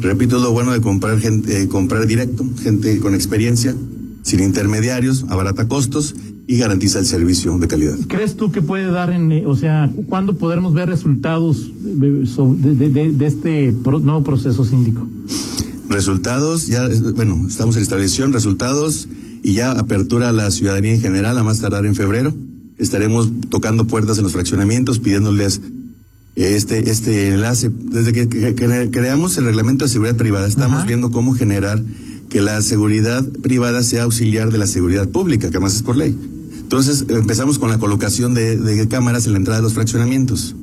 Repito, 0.00 0.36
es 0.38 0.42
lo 0.42 0.52
bueno 0.52 0.72
de 0.72 0.80
comprar 0.80 1.18
gente, 1.20 1.62
eh, 1.62 1.68
comprar 1.68 2.06
directo, 2.06 2.46
gente 2.62 2.98
con 3.00 3.14
experiencia, 3.14 3.74
sin 4.22 4.40
intermediarios, 4.40 5.26
abarata 5.28 5.68
costos 5.68 6.14
y 6.48 6.58
garantiza 6.58 6.98
el 7.00 7.06
servicio 7.06 7.58
de 7.58 7.66
calidad. 7.66 7.96
¿Crees 8.08 8.36
tú 8.36 8.52
que 8.52 8.62
puede 8.62 8.86
dar 8.86 9.10
en, 9.10 9.32
eh, 9.32 9.44
o 9.46 9.56
sea, 9.56 9.90
cuándo 10.06 10.36
podremos 10.36 10.72
ver 10.74 10.88
resultados 10.88 11.70
de, 11.82 12.24
so- 12.26 12.56
de- 12.58 12.74
de- 12.74 12.88
de- 12.90 13.12
de 13.12 13.26
este 13.26 13.72
pro- 13.82 13.98
nuevo 13.98 14.22
proceso 14.22 14.64
síndico? 14.64 15.08
Resultados, 15.88 16.66
ya, 16.66 16.88
bueno, 17.14 17.46
estamos 17.48 17.76
en 17.76 17.82
establección, 17.82 18.32
resultados 18.32 19.08
y 19.42 19.54
ya 19.54 19.72
apertura 19.72 20.28
a 20.28 20.32
la 20.32 20.50
ciudadanía 20.50 20.94
en 20.94 21.00
general, 21.00 21.38
a 21.38 21.42
más 21.44 21.60
tardar 21.60 21.86
en 21.86 21.94
febrero. 21.94 22.34
Estaremos 22.78 23.30
tocando 23.48 23.86
puertas 23.86 24.18
en 24.18 24.24
los 24.24 24.32
fraccionamientos, 24.32 24.98
pidiéndoles 24.98 25.60
eh, 26.36 26.54
este, 26.56 26.90
este 26.90 27.28
enlace. 27.28 27.70
Desde 27.72 28.12
que, 28.12 28.28
que- 28.28 28.54
que 28.54 28.90
creamos 28.90 29.38
el 29.38 29.44
reglamento 29.46 29.84
de 29.84 29.90
seguridad 29.90 30.16
privada, 30.16 30.46
estamos 30.46 30.78
Ajá. 30.78 30.86
viendo 30.86 31.10
cómo 31.10 31.32
generar 31.34 31.82
que 32.28 32.40
la 32.40 32.60
seguridad 32.62 33.24
privada 33.42 33.82
sea 33.82 34.02
auxiliar 34.02 34.50
de 34.52 34.58
la 34.58 34.66
seguridad 34.66 35.08
pública, 35.08 35.48
que 35.50 35.56
además 35.56 35.76
es 35.76 35.82
por 35.82 35.96
ley. 35.96 36.16
Entonces 36.66 37.04
empezamos 37.08 37.60
con 37.60 37.70
la 37.70 37.78
colocación 37.78 38.34
de, 38.34 38.56
de 38.56 38.88
cámaras 38.88 39.26
en 39.26 39.32
la 39.34 39.38
entrada 39.38 39.60
de 39.60 39.62
los 39.62 39.74
fraccionamientos. 39.74 40.56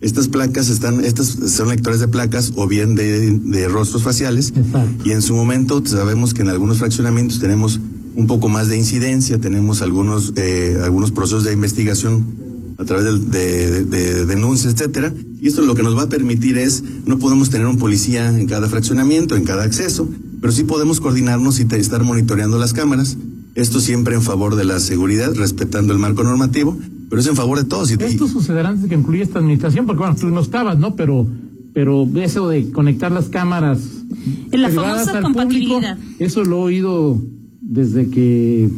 Estas 0.00 0.28
placas 0.28 0.68
están, 0.68 1.04
estas 1.04 1.36
son 1.50 1.68
lectores 1.70 1.98
de 1.98 2.06
placas 2.06 2.52
o 2.54 2.68
bien 2.68 2.94
de, 2.94 3.32
de 3.32 3.66
rostros 3.66 4.04
faciales. 4.04 4.52
Exacto. 4.56 5.02
Y 5.04 5.10
en 5.10 5.20
su 5.20 5.34
momento 5.34 5.82
sabemos 5.84 6.32
que 6.32 6.42
en 6.42 6.48
algunos 6.50 6.78
fraccionamientos 6.78 7.40
tenemos 7.40 7.80
un 8.14 8.28
poco 8.28 8.48
más 8.48 8.68
de 8.68 8.76
incidencia, 8.78 9.38
tenemos 9.40 9.82
algunos, 9.82 10.32
eh, 10.36 10.78
algunos 10.84 11.10
procesos 11.10 11.42
de 11.42 11.52
investigación 11.52 12.24
a 12.78 12.84
través 12.84 13.04
de, 13.32 13.82
de- 13.82 13.84
de 13.84 14.26
denuncias, 14.26 14.74
etcétera. 14.74 15.12
Y 15.40 15.48
esto 15.48 15.62
lo 15.62 15.74
que 15.74 15.82
nos 15.82 15.96
va 15.96 16.02
a 16.02 16.08
permitir 16.08 16.56
es, 16.58 16.84
no 17.04 17.18
podemos 17.18 17.50
tener 17.50 17.66
un 17.66 17.78
policía 17.78 18.28
en 18.28 18.46
cada 18.46 18.68
fraccionamiento, 18.68 19.34
en 19.34 19.42
cada 19.42 19.64
acceso, 19.64 20.08
pero 20.40 20.52
sí 20.52 20.62
podemos 20.62 21.00
coordinarnos 21.00 21.58
y 21.58 21.64
te- 21.64 21.80
estar 21.80 22.04
monitoreando 22.04 22.58
las 22.60 22.72
cámaras. 22.72 23.16
Esto 23.58 23.80
siempre 23.80 24.14
en 24.14 24.22
favor 24.22 24.54
de 24.56 24.64
la 24.64 24.78
seguridad, 24.80 25.34
respetando 25.34 25.92
el 25.92 25.98
marco 25.98 26.22
normativo, 26.22 26.78
pero 27.10 27.20
es 27.20 27.26
en 27.26 27.36
favor 27.36 27.58
de 27.58 27.64
todos. 27.64 27.90
Y, 27.90 27.94
Esto 27.94 28.28
sucederá 28.28 28.68
antes 28.68 28.84
de 28.84 28.88
que 28.88 28.94
concluya 28.94 29.22
esta 29.24 29.38
administración, 29.40 29.84
porque 29.86 29.98
bueno, 30.00 30.14
tú 30.14 30.28
no 30.28 30.40
estabas, 30.40 30.78
¿no? 30.78 30.94
Pero, 30.94 31.26
pero 31.74 32.08
eso 32.16 32.48
de 32.48 32.70
conectar 32.70 33.10
las 33.10 33.26
cámaras 33.28 33.80
En 34.52 34.62
la 34.62 34.68
famosa 34.70 35.20
compatibilidad. 35.20 35.96
público, 35.96 36.14
eso 36.20 36.44
lo 36.44 36.56
he 36.58 36.62
oído 36.62 37.20
desde 37.60 38.08
que 38.08 38.68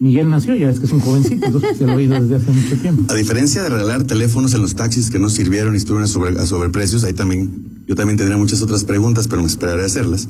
Miguel 0.00 0.28
nació, 0.30 0.54
ya 0.56 0.70
es 0.70 0.80
que 0.80 0.86
es 0.86 0.92
un 0.92 1.00
jovencito, 1.00 1.46
entonces 1.46 1.76
se 1.78 1.86
lo 1.86 1.92
he 1.92 1.96
oído 1.96 2.20
desde 2.20 2.36
hace 2.36 2.50
mucho 2.50 2.76
tiempo. 2.76 3.12
A 3.12 3.14
diferencia 3.16 3.62
de 3.62 3.68
regalar 3.68 4.04
teléfonos 4.04 4.52
en 4.54 4.60
los 4.62 4.74
taxis 4.74 5.10
que 5.10 5.18
no 5.18 5.28
sirvieron 5.30 5.74
y 5.74 5.76
estuvieron 5.76 6.04
a, 6.04 6.06
sobre- 6.08 6.38
a 6.38 6.46
sobreprecios, 6.46 7.04
ahí 7.04 7.12
también 7.12 7.50
Yo 7.86 7.94
también 7.94 8.16
tendría 8.16 8.38
muchas 8.38 8.62
otras 8.62 8.84
preguntas, 8.84 9.28
pero 9.28 9.42
me 9.42 9.48
esperaré 9.48 9.82
a 9.82 9.86
hacerlas. 9.86 10.28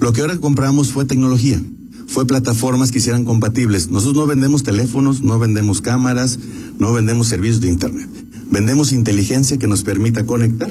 Lo 0.00 0.12
que 0.12 0.20
ahora 0.22 0.36
compramos 0.38 0.90
fue 0.92 1.04
tecnología, 1.04 1.60
fue 2.06 2.26
plataformas 2.26 2.92
que 2.92 2.98
hicieran 2.98 3.24
compatibles. 3.24 3.90
Nosotros 3.90 4.16
no 4.16 4.26
vendemos 4.26 4.62
teléfonos, 4.62 5.22
no 5.22 5.38
vendemos 5.38 5.80
cámaras, 5.80 6.38
no 6.78 6.92
vendemos 6.92 7.28
servicios 7.28 7.60
de 7.60 7.68
Internet. 7.68 8.08
Vendemos 8.50 8.92
inteligencia 8.92 9.58
que 9.58 9.66
nos 9.66 9.82
permita 9.82 10.24
conectar, 10.24 10.70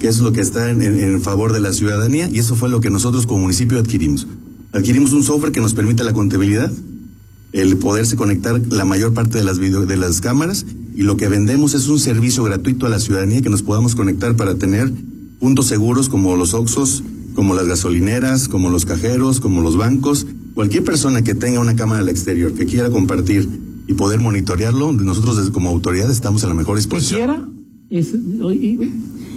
que 0.00 0.08
es 0.08 0.18
lo 0.18 0.32
que 0.32 0.40
está 0.40 0.70
en, 0.70 0.82
en 0.82 1.22
favor 1.22 1.52
de 1.52 1.60
la 1.60 1.72
ciudadanía, 1.72 2.28
y 2.28 2.38
eso 2.38 2.56
fue 2.56 2.68
lo 2.68 2.80
que 2.80 2.90
nosotros 2.90 3.26
como 3.26 3.42
municipio 3.42 3.78
adquirimos. 3.78 4.26
Adquirimos 4.72 5.12
un 5.12 5.22
software 5.22 5.52
que 5.52 5.60
nos 5.60 5.74
permite 5.74 6.02
la 6.02 6.12
contabilidad, 6.12 6.72
el 7.52 7.76
poderse 7.76 8.16
conectar 8.16 8.60
la 8.70 8.84
mayor 8.84 9.12
parte 9.12 9.38
de 9.38 9.44
las 9.44 9.58
video, 9.58 9.84
de 9.84 9.96
las 9.96 10.20
cámaras 10.20 10.64
y 10.94 11.02
lo 11.02 11.16
que 11.16 11.28
vendemos 11.28 11.74
es 11.74 11.88
un 11.88 11.98
servicio 11.98 12.42
gratuito 12.44 12.86
a 12.86 12.88
la 12.88 12.98
ciudadanía 12.98 13.42
que 13.42 13.50
nos 13.50 13.62
podamos 13.62 13.94
conectar 13.94 14.36
para 14.36 14.54
tener 14.56 14.90
puntos 15.38 15.66
seguros 15.66 16.08
como 16.08 16.36
los 16.36 16.54
Oxos, 16.54 17.02
como 17.34 17.54
las 17.54 17.66
gasolineras, 17.66 18.48
como 18.48 18.70
los 18.70 18.84
cajeros, 18.84 19.40
como 19.40 19.60
los 19.60 19.76
bancos. 19.76 20.26
Cualquier 20.54 20.84
persona 20.84 21.22
que 21.22 21.34
tenga 21.34 21.60
una 21.60 21.76
cámara 21.76 22.00
al 22.00 22.08
exterior 22.08 22.52
que 22.52 22.66
quiera 22.66 22.90
compartir 22.90 23.48
y 23.86 23.94
poder 23.94 24.20
monitorearlo, 24.20 24.92
nosotros 24.92 25.38
desde, 25.38 25.52
como 25.52 25.70
autoridad 25.70 26.10
estamos 26.10 26.44
a 26.44 26.48
la 26.48 26.54
mejor 26.54 26.76
disposición. 26.76 27.62
Es, 27.90 28.14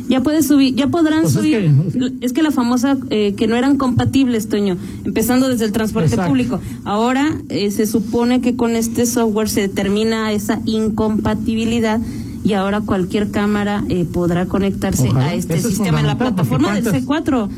ya 0.08 0.21
puedes 0.21 0.47
subir, 0.47 0.75
ya 0.75 0.88
podrán 0.88 1.23
pues 1.23 1.34
subir. 1.34 1.56
Es 1.88 1.93
que, 1.93 2.13
es 2.21 2.34
que, 2.34 2.43
la 2.43 2.51
famosa 2.51 2.97
eh, 3.10 3.34
que 3.36 3.47
no 3.47 3.56
eran 3.56 3.78
compatibles, 3.78 4.47
Toño, 4.49 4.78
empezando 5.04 5.49
desde 5.49 5.65
el 5.65 5.71
transporte 5.71 6.15
público. 6.17 6.60
Ahora 6.84 7.36
eh, 7.49 7.71
se 7.71 7.88
supone 7.88 8.41
que 8.41 8.56
con 8.56 8.75
este 8.75 9.06
software 9.06 9.49
se 9.49 9.62
determina 9.62 10.32
esa 10.32 10.62
incompatibilidad 10.65 11.99
y 12.43 12.54
ahora 12.54 12.82
cualquier 12.82 13.32
cámara 13.32 13.84
eh, 13.89 14.06
podrá 14.06 14.45
conectarse 14.45 15.10
a 15.15 15.34
este 15.34 15.60
sistema 15.60 15.99
en 15.99 16.08
la 16.08 16.17
plataforma 16.17 16.75
del 16.75 16.86
C4 16.86 17.49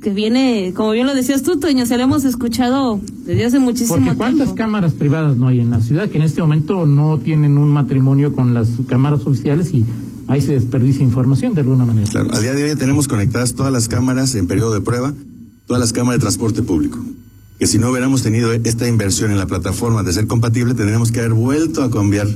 que 0.00 0.10
viene, 0.10 0.72
como 0.74 0.90
bien 0.90 1.06
lo 1.06 1.14
decías 1.14 1.42
tú, 1.42 1.58
Toño, 1.58 1.86
se 1.86 1.96
lo 1.96 2.02
hemos 2.02 2.24
escuchado 2.24 3.00
desde 3.24 3.44
hace 3.44 3.58
muchísimo 3.60 3.96
Porque 3.96 4.16
¿cuántas 4.16 4.52
cámaras 4.52 4.92
privadas 4.92 5.36
no 5.36 5.48
hay 5.48 5.60
en 5.60 5.70
la 5.70 5.80
ciudad 5.80 6.08
que 6.08 6.18
en 6.18 6.24
este 6.24 6.40
momento 6.40 6.84
no 6.84 7.18
tienen 7.18 7.58
un 7.58 7.68
matrimonio 7.68 8.32
con 8.32 8.54
las 8.54 8.68
cámaras 8.88 9.24
oficiales 9.26 9.72
y 9.72 9.84
ahí 10.26 10.40
se 10.40 10.52
desperdicia 10.52 11.02
información 11.02 11.54
de 11.54 11.60
alguna 11.60 11.84
manera. 11.84 12.10
Claro, 12.10 12.34
a 12.34 12.40
día 12.40 12.54
de 12.54 12.70
hoy 12.70 12.76
tenemos 12.76 13.08
conectadas 13.08 13.54
todas 13.54 13.72
las 13.72 13.88
cámaras 13.88 14.34
en 14.34 14.46
periodo 14.46 14.74
de 14.74 14.80
prueba, 14.80 15.14
todas 15.66 15.80
las 15.80 15.92
cámaras 15.92 16.18
de 16.18 16.22
transporte 16.22 16.62
público. 16.62 16.98
Que 17.58 17.66
si 17.66 17.78
no 17.78 17.90
hubiéramos 17.90 18.22
tenido 18.22 18.52
esta 18.52 18.88
inversión 18.88 19.30
en 19.30 19.38
la 19.38 19.46
plataforma 19.46 20.02
de 20.02 20.12
ser 20.12 20.26
compatible, 20.26 20.74
tendríamos 20.74 21.12
que 21.12 21.20
haber 21.20 21.34
vuelto 21.34 21.84
a 21.84 21.90
cambiar 21.90 22.26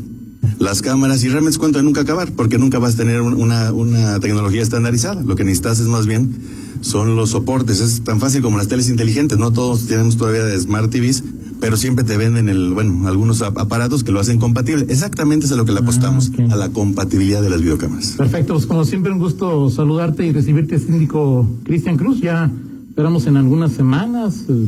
las 0.61 0.81
cámaras 0.81 1.25
y 1.25 1.29
realmente 1.29 1.55
es 1.55 1.59
cuento 1.59 1.79
de 1.79 1.85
nunca 1.85 2.03
acabar, 2.03 2.31
porque 2.33 2.59
nunca 2.59 2.79
vas 2.79 2.95
a 2.95 2.99
tener 2.99 3.21
una, 3.21 3.73
una 3.73 4.21
tecnología 4.21 4.63
estandarizada. 4.63 5.23
Lo 5.23 5.35
que 5.35 5.43
necesitas 5.43 5.81
es 5.81 5.87
más 5.87 6.07
bien 6.07 6.37
son 6.81 7.17
los 7.17 7.31
soportes. 7.31 7.81
Es 7.81 8.03
tan 8.03 8.21
fácil 8.21 8.43
como 8.43 8.59
las 8.59 8.69
teles 8.69 8.89
inteligentes, 8.89 9.39
no 9.39 9.53
todos 9.53 9.87
tenemos 9.87 10.17
todavía 10.17 10.45
de 10.45 10.59
Smart 10.59 10.91
TVs, 10.91 11.25
pero 11.61 11.77
siempre 11.77 12.05
te 12.05 12.17
venden 12.17 12.49
el, 12.49 12.73
bueno, 12.73 13.09
algunos 13.09 13.43
aparatos 13.43 14.05
que 14.05 14.13
lo 14.13 14.21
hacen 14.21 14.39
compatible. 14.39 14.87
Exactamente 14.89 15.47
es 15.47 15.53
a 15.53 15.57
lo 15.57 15.65
que 15.65 15.73
le 15.73 15.81
apostamos, 15.81 16.31
ah, 16.39 16.53
a 16.53 16.57
la 16.57 16.69
compatibilidad 16.71 17.43
de 17.43 17.51
las 17.51 17.61
videocámaras. 17.61 18.15
Perfecto, 18.17 18.55
pues 18.55 18.67
como 18.67 18.85
siempre 18.85 19.13
un 19.13 19.19
gusto 19.19 19.71
saludarte 19.71 20.27
y 20.27 20.33
recibirte, 20.33 20.79
síndico 20.79 21.49
Cristian 21.65 21.97
Cruz. 21.97 22.21
Ya 22.21 22.51
esperamos 22.89 23.27
en 23.27 23.37
algunas 23.37 23.73
semanas. 23.73 24.45
Eh, 24.49 24.67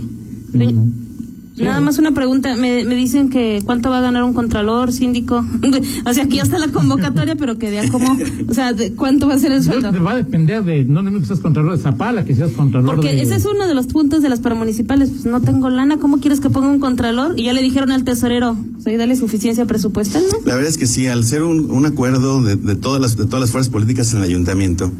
Nada 1.60 1.80
más 1.80 1.98
una 1.98 2.12
pregunta. 2.12 2.56
Me, 2.56 2.84
me, 2.84 2.94
dicen 2.94 3.30
que 3.30 3.62
cuánto 3.64 3.90
va 3.90 3.98
a 3.98 4.00
ganar 4.00 4.22
un 4.24 4.32
contralor, 4.32 4.92
síndico. 4.92 5.44
o 6.06 6.12
sea, 6.12 6.24
aquí 6.24 6.36
ya 6.36 6.42
está 6.42 6.58
la 6.58 6.68
convocatoria, 6.68 7.36
pero 7.36 7.58
que 7.58 7.70
vea 7.70 7.88
cómo. 7.90 8.16
O 8.48 8.54
sea, 8.54 8.74
¿cuánto 8.96 9.28
va 9.28 9.34
a 9.34 9.38
ser 9.38 9.52
el 9.52 9.62
sueldo? 9.62 9.92
Va 10.02 10.12
a 10.12 10.16
depender 10.16 10.64
de. 10.64 10.84
No, 10.84 11.02
no 11.02 11.18
que 11.20 11.26
seas 11.26 11.40
contralor 11.40 11.76
de 11.76 11.82
Zapala, 11.82 12.24
que 12.24 12.34
seas 12.34 12.52
contralor 12.52 12.94
Porque 12.94 13.20
ese 13.20 13.34
es 13.34 13.44
uno 13.44 13.66
de 13.66 13.74
los 13.74 13.86
puntos 13.86 14.22
de 14.22 14.28
las 14.28 14.40
paramunicipales. 14.40 15.10
Pues 15.10 15.24
no 15.26 15.40
tengo 15.40 15.70
lana. 15.70 15.98
¿Cómo 15.98 16.20
quieres 16.20 16.40
que 16.40 16.50
ponga 16.50 16.68
un 16.68 16.80
contralor? 16.80 17.34
Y 17.38 17.44
ya 17.44 17.52
le 17.52 17.62
dijeron 17.62 17.90
al 17.92 18.04
tesorero, 18.04 18.56
o 18.78 18.80
sea, 18.80 18.96
dale 18.96 19.16
suficiencia 19.16 19.66
presupuestal, 19.66 20.22
¿no? 20.30 20.38
La 20.44 20.54
verdad 20.54 20.70
es 20.70 20.78
que 20.78 20.86
sí, 20.86 21.06
al 21.06 21.24
ser 21.24 21.42
un, 21.42 21.70
un 21.70 21.86
acuerdo 21.86 22.42
de, 22.42 22.56
de, 22.56 22.74
todas 22.76 23.00
las, 23.00 23.16
de 23.16 23.26
todas 23.26 23.40
las 23.40 23.50
fuerzas 23.50 23.70
políticas 23.70 24.12
en 24.12 24.18
el 24.18 24.24
ayuntamiento 24.24 24.90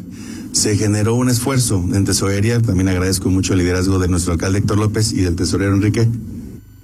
se 0.51 0.75
generó 0.75 1.15
un 1.15 1.29
esfuerzo 1.29 1.83
en 1.93 2.05
tesorería. 2.05 2.61
También 2.61 2.89
agradezco 2.89 3.29
mucho 3.29 3.53
el 3.53 3.59
liderazgo 3.59 3.99
de 3.99 4.07
nuestro 4.07 4.33
alcalde 4.33 4.59
Héctor 4.59 4.77
López 4.77 5.13
y 5.13 5.21
del 5.21 5.35
tesorero 5.35 5.73
Enrique 5.73 6.07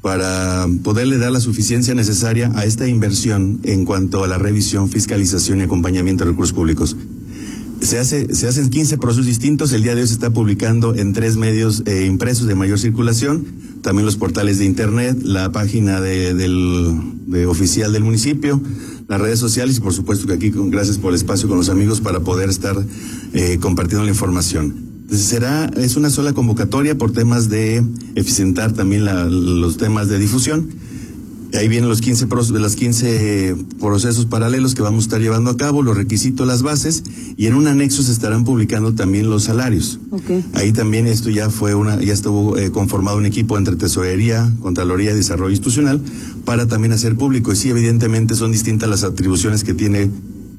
para 0.07 0.65
poderle 0.83 1.17
dar 1.17 1.33
la 1.33 1.41
suficiencia 1.41 1.93
necesaria 1.93 2.49
a 2.55 2.63
esta 2.63 2.87
inversión 2.87 3.59
en 3.63 3.83
cuanto 3.83 4.23
a 4.23 4.27
la 4.29 4.37
revisión, 4.37 4.87
fiscalización 4.87 5.59
y 5.59 5.63
acompañamiento 5.63 6.23
de 6.23 6.31
recursos 6.31 6.55
públicos. 6.55 6.95
Se, 7.81 7.99
hace, 7.99 8.33
se 8.33 8.47
hacen 8.47 8.69
15 8.69 8.97
procesos 8.99 9.25
distintos. 9.25 9.73
El 9.73 9.83
día 9.83 9.95
de 9.95 10.03
hoy 10.03 10.07
se 10.07 10.13
está 10.13 10.29
publicando 10.29 10.95
en 10.95 11.11
tres 11.11 11.35
medios 11.35 11.83
eh, 11.85 12.05
impresos 12.05 12.47
de 12.47 12.55
mayor 12.55 12.79
circulación, 12.79 13.47
también 13.81 14.05
los 14.05 14.15
portales 14.15 14.59
de 14.59 14.63
Internet, 14.63 15.17
la 15.23 15.51
página 15.51 15.99
de, 15.99 16.33
del, 16.33 17.01
de 17.25 17.45
oficial 17.45 17.91
del 17.91 18.05
municipio, 18.05 18.61
las 19.09 19.19
redes 19.19 19.39
sociales 19.39 19.75
y 19.75 19.81
por 19.81 19.91
supuesto 19.91 20.25
que 20.25 20.35
aquí, 20.35 20.53
gracias 20.55 20.99
por 20.99 21.09
el 21.09 21.15
espacio 21.17 21.49
con 21.49 21.57
los 21.57 21.67
amigos 21.67 21.99
para 21.99 22.21
poder 22.21 22.47
estar 22.47 22.81
eh, 23.33 23.57
compartiendo 23.59 24.05
la 24.05 24.11
información 24.11 24.86
será, 25.11 25.65
es 25.77 25.95
una 25.95 26.09
sola 26.09 26.33
convocatoria 26.33 26.97
por 26.97 27.11
temas 27.11 27.49
de 27.49 27.83
eficientar 28.15 28.73
también 28.73 29.05
los 29.05 29.77
temas 29.77 30.09
de 30.09 30.19
difusión. 30.19 30.69
Ahí 31.53 31.69
vienen 31.69 31.87
los 31.87 32.01
15 32.01 32.25
de 32.25 32.59
las 32.59 32.75
15 32.75 33.55
procesos 33.79 34.25
paralelos 34.25 34.75
que 34.75 34.81
vamos 34.81 35.05
a 35.05 35.07
estar 35.07 35.21
llevando 35.21 35.49
a 35.49 35.57
cabo, 35.57 35.81
los 35.81 35.95
requisitos, 35.95 36.45
las 36.45 36.61
bases, 36.61 37.03
y 37.37 37.47
en 37.47 37.55
un 37.55 37.67
anexo 37.67 38.03
se 38.03 38.11
estarán 38.11 38.43
publicando 38.43 38.93
también 38.93 39.29
los 39.29 39.43
salarios. 39.43 39.99
Ahí 40.53 40.73
también 40.73 41.07
esto 41.07 41.29
ya 41.29 41.49
fue 41.49 41.73
una, 41.73 42.01
ya 42.01 42.13
estuvo 42.13 42.57
eh, 42.57 42.69
conformado 42.71 43.17
un 43.17 43.25
equipo 43.25 43.57
entre 43.57 43.77
Tesorería, 43.77 44.51
Contraloría 44.61 45.11
y 45.11 45.15
Desarrollo 45.15 45.51
Institucional 45.51 46.01
para 46.43 46.67
también 46.67 46.91
hacer 46.91 47.15
público. 47.15 47.53
Y 47.53 47.55
sí, 47.55 47.69
evidentemente 47.69 48.35
son 48.35 48.51
distintas 48.51 48.89
las 48.89 49.03
atribuciones 49.03 49.63
que 49.63 49.73
tiene 49.73 50.11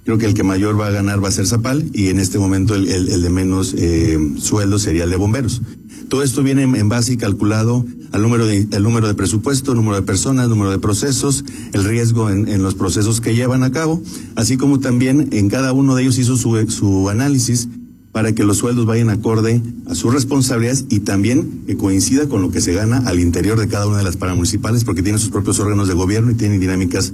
Creo 0.09 0.17
que 0.17 0.25
el 0.25 0.33
que 0.33 0.43
mayor 0.43 0.81
va 0.81 0.87
a 0.87 0.91
ganar 0.91 1.23
va 1.23 1.29
a 1.29 1.31
ser 1.31 1.47
Zapal 1.47 1.85
y 1.93 2.09
en 2.09 2.19
este 2.19 2.39
momento 2.39 2.75
el, 2.75 2.89
el, 2.89 3.21
de 3.21 3.29
menos 3.29 3.75
eh, 3.77 4.19
sueldo 4.39 4.79
sería 4.79 5.05
el 5.05 5.11
de 5.11 5.17
bomberos. 5.17 5.61
Todo 6.09 6.23
esto 6.23 6.43
viene 6.43 6.63
en 6.63 6.89
base 6.89 7.13
y 7.13 7.17
calculado 7.19 7.85
al 8.13 8.23
número 8.23 8.47
de, 8.47 8.67
el 8.73 8.83
número 8.83 9.07
de 9.07 9.13
presupuesto, 9.13 9.75
número 9.75 9.97
de 9.97 10.03
personas, 10.07 10.49
número 10.49 10.71
de 10.71 10.79
procesos, 10.79 11.45
el 11.75 11.85
riesgo 11.85 12.31
en, 12.31 12.49
en, 12.49 12.63
los 12.63 12.75
procesos 12.75 13.21
que 13.21 13.35
llevan 13.35 13.63
a 13.63 13.71
cabo, 13.71 14.03
así 14.35 14.57
como 14.57 14.81
también 14.81 15.29
en 15.33 15.51
cada 15.51 15.75
uno 15.75 15.95
de 15.95 16.05
ellos 16.05 16.17
hizo 16.17 16.39
su, 16.39 16.57
su 16.71 17.11
análisis 17.11 17.69
para 18.11 18.33
que 18.33 18.45
los 18.45 18.57
sueldos 18.57 18.87
vayan 18.87 19.11
acorde 19.11 19.63
a 19.87 19.95
sus 19.95 20.13
responsabilidades 20.13 20.87
y 20.89 21.01
también 21.01 21.65
que 21.67 21.77
coincida 21.77 22.29
con 22.29 22.41
lo 22.41 22.51
que 22.51 22.63
se 22.63 22.73
gana 22.73 23.03
al 23.07 23.21
interior 23.21 23.61
de 23.61 23.69
cada 23.69 23.87
una 23.87 23.99
de 23.99 24.05
las 24.05 24.17
paramunicipales, 24.17 24.85
porque 24.85 25.03
tienen 25.03 25.21
sus 25.21 25.29
propios 25.29 25.61
órganos 25.61 25.87
de 25.87 25.95
gobierno 25.95 26.31
y 26.31 26.35
tienen 26.35 26.61
dinámicas 26.61 27.13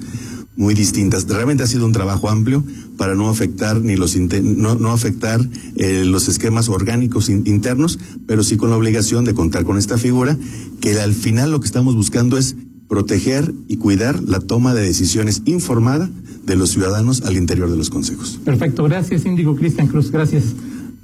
muy 0.56 0.74
distintas. 0.74 1.26
Realmente 1.26 1.62
ha 1.62 1.66
sido 1.66 1.86
un 1.86 1.92
trabajo 1.92 2.28
amplio 2.28 2.62
para 2.96 3.14
no 3.14 3.28
afectar 3.28 3.80
ni 3.80 3.96
los 3.96 4.16
no, 4.16 4.74
no 4.76 4.92
afectar 4.92 5.40
eh, 5.76 6.04
los 6.04 6.28
esquemas 6.28 6.68
orgánicos 6.68 7.28
internos, 7.28 7.98
pero 8.26 8.42
sí 8.42 8.56
con 8.56 8.70
la 8.70 8.76
obligación 8.76 9.24
de 9.24 9.34
contar 9.34 9.64
con 9.64 9.78
esta 9.78 9.98
figura 9.98 10.36
que 10.80 10.98
al 11.00 11.12
final 11.12 11.50
lo 11.50 11.60
que 11.60 11.66
estamos 11.66 11.94
buscando 11.94 12.38
es 12.38 12.56
proteger 12.88 13.52
y 13.66 13.76
cuidar 13.78 14.22
la 14.22 14.40
toma 14.40 14.74
de 14.74 14.82
decisiones 14.82 15.42
informada 15.46 16.08
de 16.44 16.56
los 16.56 16.70
ciudadanos 16.70 17.22
al 17.22 17.36
interior 17.36 17.70
de 17.70 17.76
los 17.76 17.90
consejos. 17.90 18.38
Perfecto, 18.44 18.84
gracias 18.84 19.24
Índigo 19.24 19.56
Cristian 19.56 19.88
Cruz, 19.88 20.10
gracias. 20.10 20.44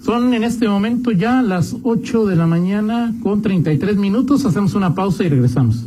Son 0.04 0.32
en 0.32 0.44
este 0.44 0.68
momento 0.68 1.10
ya 1.10 1.42
las 1.42 1.76
8 1.82 2.26
de 2.26 2.36
la 2.36 2.46
mañana 2.46 3.14
con 3.22 3.42
33 3.42 3.96
minutos, 3.96 4.44
hacemos 4.44 4.74
una 4.74 4.94
pausa 4.94 5.24
y 5.24 5.28
regresamos. 5.28 5.86